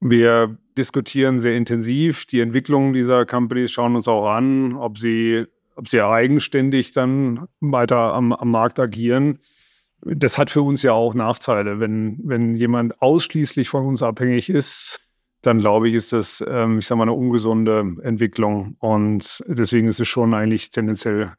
[0.00, 5.88] Wir diskutieren sehr intensiv die Entwicklung dieser Companies, schauen uns auch an, ob sie, ob
[5.88, 9.38] sie eigenständig dann weiter am, am Markt agieren.
[10.02, 11.80] Das hat für uns ja auch Nachteile.
[11.80, 15.00] Wenn, wenn jemand ausschließlich von uns abhängig ist,
[15.40, 18.76] dann glaube ich, ist das, ähm, ich sage mal, eine ungesunde Entwicklung.
[18.80, 21.32] Und deswegen ist es schon eigentlich tendenziell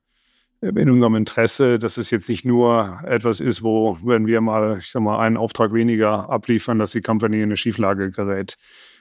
[0.70, 4.90] in unserem Interesse, dass es jetzt nicht nur etwas ist, wo, wenn wir mal, ich
[4.90, 8.56] sag mal, einen Auftrag weniger abliefern, dass die Company in eine Schieflage gerät.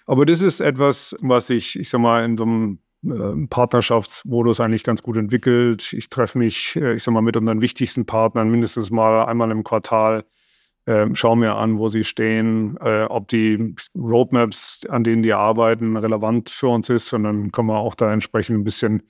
[0.06, 4.84] Aber das ist etwas, was ich, ich sag mal, in so einem äh, Partnerschaftsmodus eigentlich
[4.84, 5.92] ganz gut entwickelt.
[5.92, 9.64] Ich treffe mich, äh, ich sag mal, mit unseren wichtigsten Partnern mindestens mal einmal im
[9.64, 10.24] Quartal,
[10.86, 15.96] äh, schaue mir an, wo sie stehen, äh, ob die Roadmaps, an denen die arbeiten,
[15.96, 17.12] relevant für uns ist.
[17.14, 19.02] Und dann können wir auch da entsprechend ein bisschen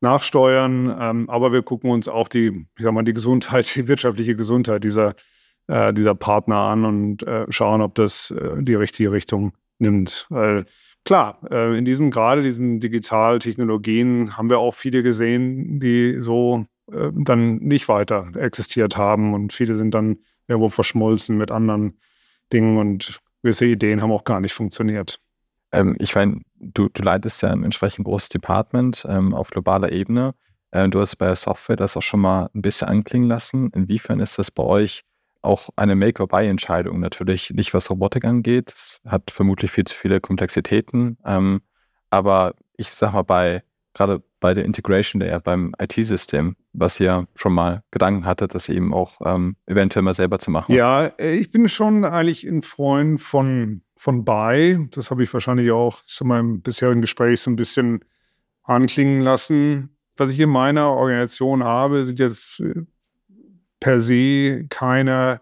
[0.00, 0.96] nachsteuern.
[0.98, 4.84] Ähm, aber wir gucken uns auch die, ich sag mal, die Gesundheit, die wirtschaftliche Gesundheit
[4.84, 5.14] dieser,
[5.66, 10.26] äh, dieser Partner an und äh, schauen, ob das äh, die richtige Richtung nimmt.
[10.30, 10.66] Weil
[11.04, 17.10] klar, äh, in diesem gerade diesen Digitaltechnologien haben wir auch viele gesehen, die so äh,
[17.14, 21.98] dann nicht weiter existiert haben und viele sind dann irgendwo verschmolzen mit anderen
[22.52, 25.20] Dingen und gewisse Ideen haben auch gar nicht funktioniert.
[25.72, 30.34] Ähm, ich meine, du, du leitest ja ein entsprechend großes Department ähm, auf globaler Ebene.
[30.72, 33.70] Ähm, du hast bei der Software das auch schon mal ein bisschen anklingen lassen.
[33.74, 35.04] Inwiefern ist das bei euch
[35.40, 38.70] auch eine Make-or-Buy-Entscheidung natürlich nicht, was Robotik angeht.
[38.70, 41.16] Es hat vermutlich viel zu viele Komplexitäten.
[41.24, 41.60] Ähm,
[42.10, 43.62] aber ich sag mal, bei
[43.94, 48.94] gerade bei der Integration der beim IT-System, was ihr schon mal Gedanken hattet, das eben
[48.94, 50.74] auch ähm, eventuell mal selber zu machen.
[50.74, 54.88] Ja, äh, ich bin schon eigentlich ein Freund von, von Buy.
[54.92, 58.04] Das habe ich wahrscheinlich auch zu meinem bisherigen Gespräch so ein bisschen
[58.62, 59.96] anklingen lassen.
[60.16, 62.86] Was ich in meiner Organisation habe, sind jetzt äh,
[63.80, 65.40] per se keine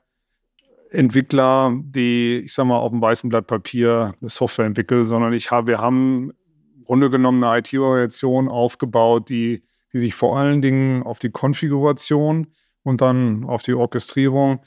[0.90, 5.50] Entwickler, die, ich sag mal, auf dem weißen Blatt Papier eine Software entwickeln, sondern ich
[5.50, 6.32] habe, wir haben
[6.74, 12.46] im Grunde genommen eine IT-Organisation aufgebaut, die, die sich vor allen Dingen auf die Konfiguration
[12.82, 14.60] und dann auf die Orchestrierung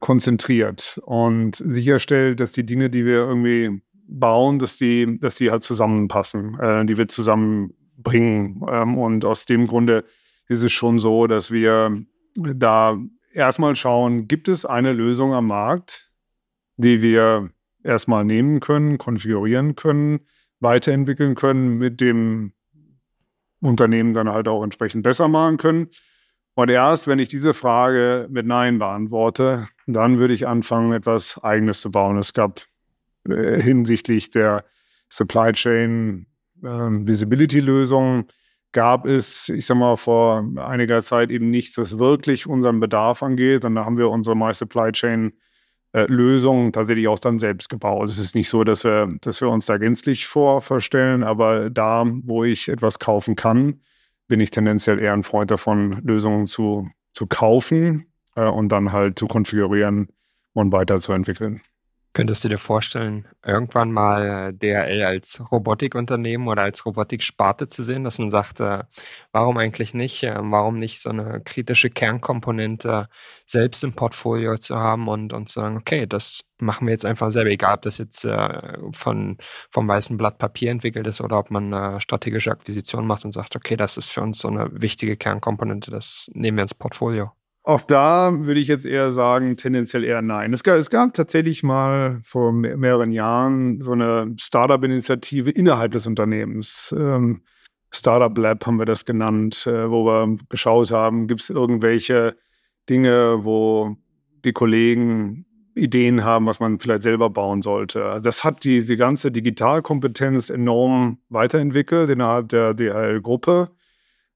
[0.00, 5.62] konzentriert und sicherstellt, dass die Dinge, die wir irgendwie bauen, dass die, dass die halt
[5.62, 8.62] zusammenpassen, äh, die wir zusammenbringen.
[8.70, 10.04] Ähm, und aus dem Grunde
[10.48, 12.02] ist es schon so, dass wir
[12.34, 12.98] da
[13.32, 16.10] erstmal schauen, gibt es eine Lösung am Markt,
[16.76, 17.50] die wir
[17.82, 20.20] erstmal nehmen können, konfigurieren können,
[20.60, 22.52] weiterentwickeln können, mit dem
[23.60, 25.88] Unternehmen dann halt auch entsprechend besser machen können.
[26.54, 31.80] Und erst wenn ich diese Frage mit Nein beantworte, dann würde ich anfangen, etwas Eigenes
[31.80, 32.18] zu bauen.
[32.18, 32.62] Es gab
[33.28, 34.64] äh, hinsichtlich der
[35.08, 36.26] Supply Chain
[36.62, 38.26] äh, Visibility Lösungen
[38.72, 43.64] gab es, ich sag mal, vor einiger Zeit eben nichts, was wirklich unseren Bedarf angeht.
[43.64, 45.32] Und da haben wir unsere My Supply Chain
[45.94, 48.10] äh, Lösung tatsächlich auch dann selbst gebaut.
[48.10, 52.44] Es ist nicht so, dass wir, dass wir uns da gänzlich vorverstellen, aber da, wo
[52.44, 53.80] ich etwas kaufen kann,
[54.26, 58.07] bin ich tendenziell eher ein Freund davon, Lösungen zu, zu kaufen
[58.38, 60.08] äh, und dann halt zu konfigurieren
[60.54, 61.60] und weiterzuentwickeln.
[62.14, 68.18] Könntest du dir vorstellen, irgendwann mal DRL als Robotikunternehmen oder als Robotiksparte zu sehen, dass
[68.18, 68.82] man sagt, äh,
[69.30, 70.22] warum eigentlich nicht?
[70.24, 73.08] Äh, warum nicht so eine kritische Kernkomponente
[73.44, 77.30] selbst im Portfolio zu haben und, und zu sagen, okay, das machen wir jetzt einfach
[77.30, 79.36] selber, egal ob das jetzt äh, von,
[79.70, 83.54] vom weißen Blatt Papier entwickelt ist oder ob man eine strategische Akquisition macht und sagt,
[83.54, 87.37] okay, das ist für uns so eine wichtige Kernkomponente, das nehmen wir ins Portfolio.
[87.68, 90.54] Auch da würde ich jetzt eher sagen, tendenziell eher nein.
[90.54, 96.94] Es gab, es gab tatsächlich mal vor mehreren Jahren so eine Startup-Initiative innerhalb des Unternehmens.
[96.98, 97.42] Ähm,
[97.90, 102.38] Startup Lab haben wir das genannt, äh, wo wir geschaut haben, gibt es irgendwelche
[102.88, 103.98] Dinge, wo
[104.46, 108.02] die Kollegen Ideen haben, was man vielleicht selber bauen sollte.
[108.06, 113.68] Also das hat die, die ganze Digitalkompetenz enorm weiterentwickelt innerhalb der DHL-Gruppe.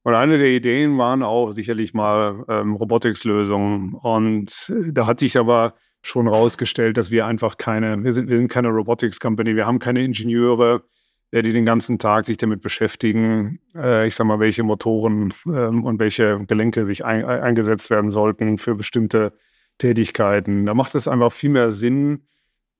[0.04, 3.94] Und eine der Ideen waren auch sicherlich mal ähm, Robotics-Lösungen.
[3.94, 8.48] Und da hat sich aber schon rausgestellt, dass wir einfach keine, wir sind, wir sind
[8.48, 10.82] keine Robotics-Company, wir haben keine Ingenieure,
[11.30, 15.84] äh, die den ganzen Tag sich damit beschäftigen, äh, ich sag mal, welche Motoren ähm,
[15.84, 19.32] und welche Gelenke sich ein, eingesetzt werden sollten für bestimmte
[19.78, 20.66] Tätigkeiten.
[20.66, 22.26] Da macht es einfach viel mehr Sinn,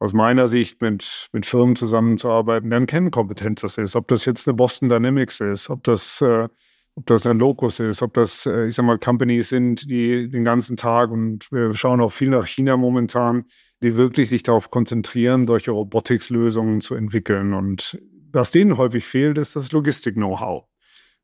[0.03, 3.95] aus meiner Sicht mit, mit Firmen zusammenzuarbeiten, deren Kernkompetenz das ist.
[3.95, 6.49] Ob das jetzt eine Boston Dynamics ist, ob das äh,
[6.95, 10.45] ob das ein Locus ist, ob das, äh, ich sag mal, Companies sind, die den
[10.45, 13.45] ganzen Tag und wir schauen auch viel nach China momentan,
[13.83, 17.55] die wirklich sich darauf konzentrieren, solche Robotics-Lösungen zu entwickeln.
[17.55, 17.99] Und
[18.33, 20.65] was denen häufig fehlt, ist das Logistik-Know-how.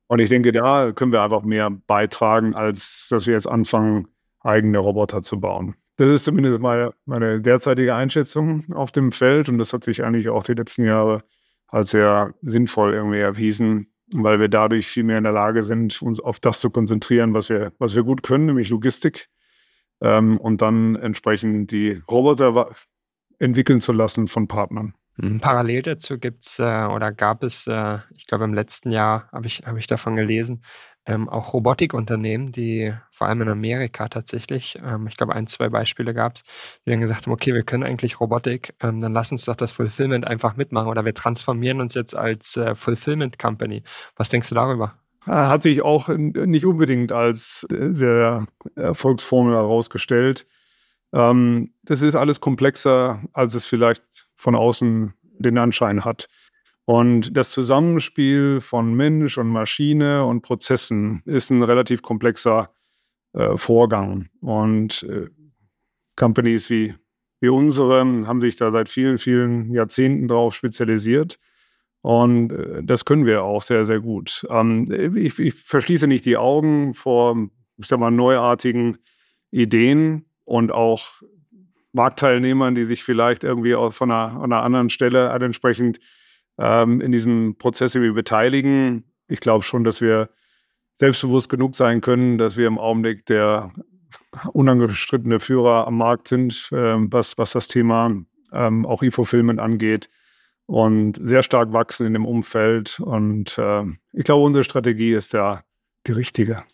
[0.09, 4.09] Und ich denke, da können wir einfach mehr beitragen, als dass wir jetzt anfangen,
[4.41, 5.75] eigene Roboter zu bauen.
[5.97, 10.29] Das ist zumindest meine, meine derzeitige Einschätzung auf dem Feld und das hat sich eigentlich
[10.29, 11.25] auch die letzten Jahre
[11.67, 16.21] als sehr sinnvoll irgendwie erwiesen, weil wir dadurch viel mehr in der Lage sind, uns
[16.21, 19.29] auf das zu konzentrieren, was wir, was wir gut können, nämlich Logistik.
[20.01, 22.71] Ähm, und dann entsprechend die Roboter
[23.39, 24.95] entwickeln zu lassen von Partnern.
[25.17, 25.41] Mhm.
[25.41, 29.47] Parallel dazu gibt es äh, oder gab es, äh, ich glaube im letzten Jahr habe
[29.47, 30.63] ich, hab ich davon gelesen,
[31.09, 36.13] ähm, auch Robotikunternehmen, die vor allem in Amerika tatsächlich, ähm, ich glaube ein, zwei Beispiele
[36.13, 36.43] gab es,
[36.85, 39.73] die dann gesagt haben, okay, wir können eigentlich Robotik, ähm, dann lass uns doch das
[39.73, 43.83] Fulfillment einfach mitmachen oder wir transformieren uns jetzt als äh, Fulfillment Company.
[44.17, 44.95] Was denkst du darüber?
[45.25, 50.47] Hat sich auch nicht unbedingt als äh, der Erfolgsformel herausgestellt.
[51.13, 56.29] Ähm, das ist alles komplexer, als es vielleicht von außen den Anschein hat.
[56.89, 62.71] Und das Zusammenspiel von Mensch und Maschine und Prozessen ist ein relativ komplexer
[63.35, 64.31] äh, Vorgang.
[64.41, 65.29] Und äh,
[66.17, 66.95] Companies wie,
[67.41, 71.39] wie unsere haben sich da seit vielen, vielen Jahrzehnten darauf spezialisiert.
[72.01, 74.47] Und äh, das können wir auch sehr, sehr gut.
[74.49, 77.37] Ähm, ich, ich, verschließe nicht die Augen vor,
[77.77, 78.97] ich sag mal, neuartigen
[79.51, 81.21] Ideen und auch
[81.93, 86.01] Marktteilnehmern, die sich vielleicht irgendwie auch von einer, einer anderen Stelle entsprechend
[86.59, 89.05] ähm, in diesem Prozess irgendwie beteiligen.
[89.29, 90.31] Ich glaube schon, dass wir
[90.97, 93.73] selbstbewusst genug sein können, dass wir im Augenblick der
[94.53, 98.15] unangestrittene Führer am Markt sind, äh, was, was das Thema
[98.53, 100.11] ähm, auch E-Fulfillment angeht
[100.67, 103.01] und sehr stark wachsen in dem Umfeld.
[103.01, 105.63] Und äh, ich glaube, unsere Strategie ist ja
[106.07, 106.65] die richtige.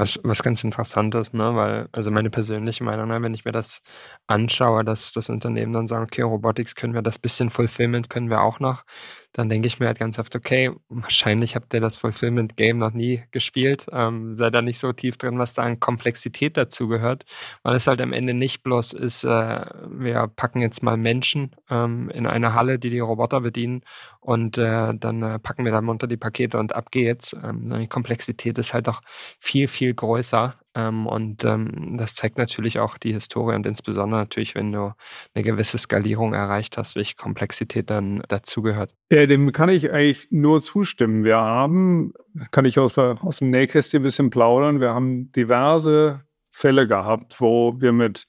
[0.00, 1.54] Was, was ganz interessant ist, ne?
[1.54, 3.20] weil, also meine persönliche Meinung, ne?
[3.20, 3.82] wenn ich mir das
[4.26, 8.40] anschaue, dass das Unternehmen dann sagen, okay, Robotics können wir, das bisschen Fulfillment können wir
[8.40, 8.84] auch noch,
[9.32, 13.22] dann denke ich mir halt ganz oft, okay, wahrscheinlich habt ihr das Fulfillment-Game noch nie
[13.30, 17.24] gespielt, ähm, seid da nicht so tief drin, was da an Komplexität dazu gehört,
[17.62, 22.10] weil es halt am Ende nicht bloß ist, äh, wir packen jetzt mal Menschen ähm,
[22.10, 23.82] in eine Halle, die die Roboter bedienen
[24.20, 27.34] und äh, dann äh, packen wir da munter die Pakete und ab geht's.
[27.42, 29.00] Ähm, die Komplexität ist halt auch
[29.38, 34.54] viel, viel größer ähm, und ähm, das zeigt natürlich auch die Historie und insbesondere natürlich,
[34.54, 34.92] wenn du
[35.34, 38.94] eine gewisse Skalierung erreicht hast, welche Komplexität dann dazugehört.
[39.10, 41.24] Ja, dem kann ich eigentlich nur zustimmen.
[41.24, 42.12] Wir haben,
[42.52, 47.80] kann ich aus, aus dem Nähkästchen ein bisschen plaudern, wir haben diverse Fälle gehabt, wo
[47.80, 48.26] wir mit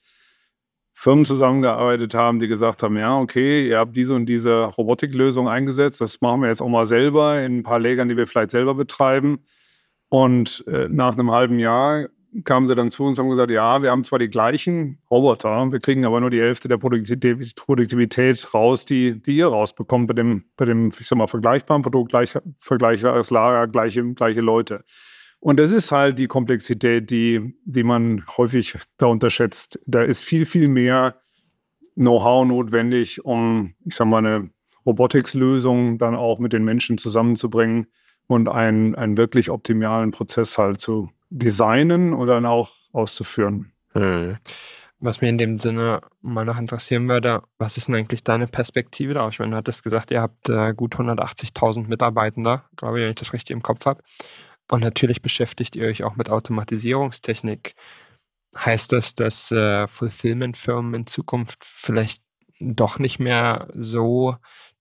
[0.94, 6.00] Firmen zusammengearbeitet haben, die gesagt haben, ja, okay, ihr habt diese und diese Robotiklösung eingesetzt,
[6.00, 8.74] das machen wir jetzt auch mal selber in ein paar Lägern, die wir vielleicht selber
[8.74, 9.44] betreiben.
[10.08, 12.08] Und äh, nach einem halben Jahr
[12.44, 15.70] kamen sie dann zu uns und haben gesagt, ja, wir haben zwar die gleichen Roboter,
[15.70, 20.44] wir kriegen aber nur die Hälfte der Produktivität raus, die, die ihr rausbekommt bei dem,
[20.56, 24.84] bei dem, ich sag mal, vergleichbaren Produkt, gleich, vergleichbares Lager, gleiche, gleiche Leute.
[25.40, 29.80] Und das ist halt die Komplexität, die, die man häufig da unterschätzt.
[29.86, 31.16] Da ist viel, viel mehr
[31.94, 34.50] Know-how notwendig, um, ich sag mal, eine
[34.86, 37.88] Robotics-Lösung dann auch mit den Menschen zusammenzubringen
[38.26, 43.72] und einen, einen wirklich optimalen Prozess halt zu designen oder dann auch auszuführen.
[43.92, 44.36] Hm.
[45.00, 49.14] Was mir in dem Sinne mal noch interessieren würde, was ist denn eigentlich deine Perspektive
[49.14, 49.28] da?
[49.28, 53.16] Ich meine, du hattest gesagt, ihr habt äh, gut 180.000 Mitarbeitende, glaube ich, wenn ich
[53.16, 54.02] das richtig im Kopf habe.
[54.70, 57.74] Und natürlich beschäftigt ihr euch auch mit Automatisierungstechnik.
[58.56, 62.22] Heißt das, dass äh, Fulfillment-Firmen in Zukunft vielleicht
[62.60, 64.36] doch nicht mehr so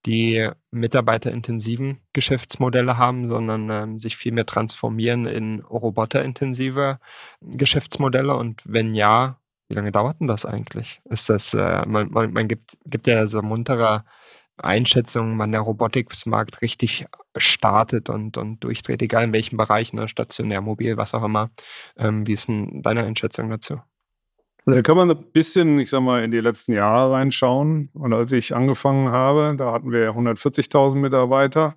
[0.05, 6.99] die mitarbeiterintensiven Geschäftsmodelle haben, sondern ähm, sich viel mehr transformieren in roboterintensive
[7.41, 8.35] Geschäftsmodelle?
[8.35, 9.39] Und wenn ja,
[9.69, 11.01] wie lange dauert denn das eigentlich?
[11.05, 14.03] Ist das, äh, man, man, man gibt, gibt ja so muntere
[14.57, 20.61] Einschätzungen, wann der Robotikmarkt richtig startet und, und durchdreht, egal in welchem Bereich, ne, stationär,
[20.61, 21.49] mobil, was auch immer.
[21.97, 23.81] Ähm, wie ist denn deine Einschätzung dazu?
[24.65, 27.89] Da kann man ein bisschen, ich sag mal, in die letzten Jahre reinschauen.
[27.93, 31.75] Und als ich angefangen habe, da hatten wir 140.000 Mitarbeiter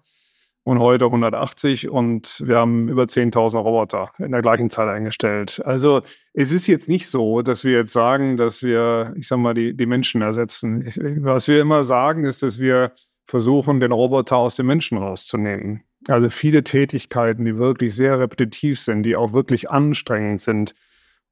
[0.64, 5.62] und heute 180 und wir haben über 10.000 Roboter in der gleichen Zeit eingestellt.
[5.64, 9.54] Also es ist jetzt nicht so, dass wir jetzt sagen, dass wir, ich sag mal,
[9.54, 10.84] die, die Menschen ersetzen.
[11.20, 12.92] Was wir immer sagen, ist, dass wir
[13.26, 15.82] versuchen, den Roboter aus dem Menschen rauszunehmen.
[16.08, 20.74] Also viele Tätigkeiten, die wirklich sehr repetitiv sind, die auch wirklich anstrengend sind,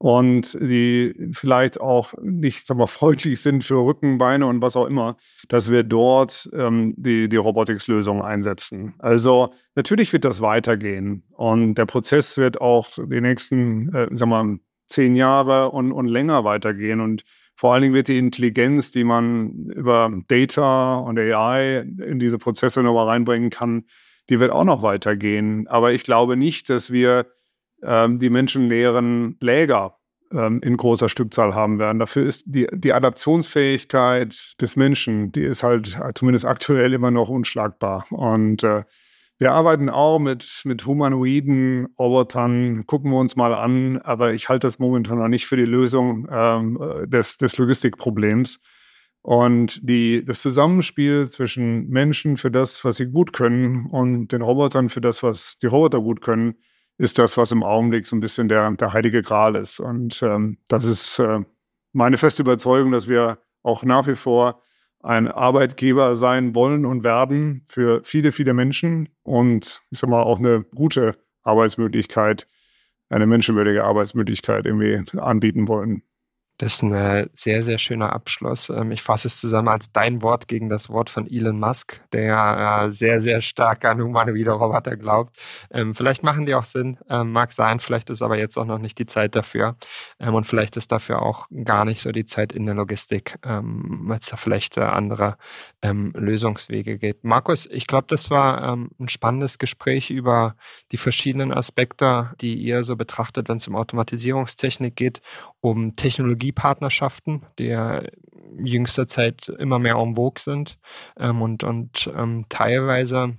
[0.03, 4.85] und die vielleicht auch nicht sag mal, freundlich sind für Rücken, Beine und was auch
[4.85, 5.15] immer,
[5.47, 8.95] dass wir dort ähm, die, die Robotics-Lösung einsetzen.
[8.99, 14.57] Also natürlich wird das weitergehen und der Prozess wird auch die nächsten, äh, sag mal,
[14.89, 17.23] zehn Jahre und, und länger weitergehen und
[17.55, 22.83] vor allen Dingen wird die Intelligenz, die man über Data und AI in diese Prozesse
[22.83, 23.85] nochmal reinbringen kann,
[24.29, 25.65] die wird auch noch weitergehen.
[25.69, 27.25] Aber ich glaube nicht, dass wir
[27.85, 29.97] ähm, die menschenleeren Läger
[30.31, 31.99] ähm, in großer Stückzahl haben werden.
[31.99, 38.05] Dafür ist die, die Adaptionsfähigkeit des Menschen, die ist halt zumindest aktuell immer noch unschlagbar.
[38.09, 38.83] Und äh,
[39.39, 44.67] wir arbeiten auch mit, mit humanoiden Robotern, gucken wir uns mal an, aber ich halte
[44.67, 48.59] das momentan noch nicht für die Lösung ähm, des, des Logistikproblems.
[49.21, 54.89] Und die, das Zusammenspiel zwischen Menschen für das, was sie gut können, und den Robotern
[54.89, 56.55] für das, was die Roboter gut können,
[56.97, 59.79] ist das, was im Augenblick so ein bisschen der, der heilige Gral ist.
[59.79, 61.39] Und ähm, das ist äh,
[61.91, 64.61] meine feste Überzeugung, dass wir auch nach wie vor
[64.99, 70.39] ein Arbeitgeber sein wollen und werden für viele, viele Menschen und ich sag mal auch
[70.39, 72.47] eine gute Arbeitsmöglichkeit,
[73.09, 76.03] eine menschenwürdige Arbeitsmöglichkeit irgendwie anbieten wollen.
[76.59, 78.69] Das ist ein äh, sehr, sehr schöner Abschluss.
[78.69, 82.85] Ähm, ich fasse es zusammen als dein Wort gegen das Wort von Elon Musk, der
[82.85, 85.35] äh, sehr, sehr stark an humanoide Roboter glaubt.
[85.71, 88.77] Ähm, vielleicht machen die auch Sinn, ähm, mag sein, vielleicht ist aber jetzt auch noch
[88.77, 89.75] nicht die Zeit dafür.
[90.19, 94.27] Und vielleicht ist dafür auch gar nicht so die Zeit in der Logistik, weil es
[94.27, 95.37] da vielleicht äh, andere
[95.81, 97.23] Lösungswege gibt.
[97.23, 100.55] Markus, ich glaube, das war ein spannendes Gespräch über
[100.91, 105.21] die verschiedenen Aspekte, die ihr so betrachtet, wenn es um Automatisierungstechnik geht,
[105.59, 108.01] um Technologie Technologiepartnerschaften, die ja
[108.63, 110.77] jüngster Zeit immer mehr en vogue sind
[111.17, 113.37] ähm, und, und ähm, teilweise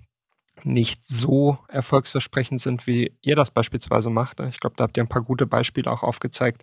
[0.63, 4.41] nicht so erfolgsversprechend sind, wie ihr das beispielsweise macht.
[4.41, 6.63] Ich glaube, da habt ihr ein paar gute Beispiele auch aufgezeigt,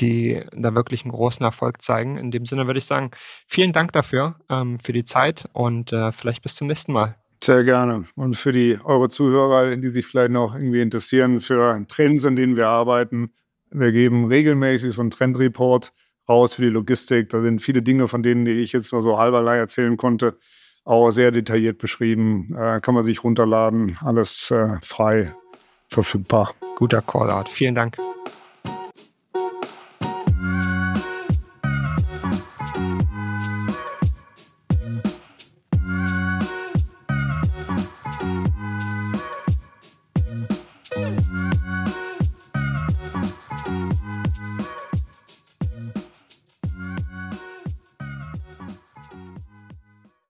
[0.00, 2.16] die da wirklich einen großen Erfolg zeigen.
[2.16, 3.10] In dem Sinne würde ich sagen,
[3.46, 7.16] vielen Dank dafür, ähm, für die Zeit und äh, vielleicht bis zum nächsten Mal.
[7.42, 8.04] Sehr gerne.
[8.14, 12.56] Und für die eure Zuhörer, die sich vielleicht noch irgendwie interessieren für Trends, an denen
[12.56, 13.30] wir arbeiten,
[13.74, 15.92] wir geben regelmäßig so einen Trendreport
[16.28, 17.28] raus für die Logistik.
[17.28, 20.38] Da sind viele Dinge, von denen die ich jetzt nur so halberlei erzählen konnte,
[20.84, 22.54] auch sehr detailliert beschrieben.
[22.56, 25.34] Äh, kann man sich runterladen, alles äh, frei
[25.88, 26.54] verfügbar.
[26.76, 27.50] Guter Callout.
[27.50, 27.96] Vielen Dank.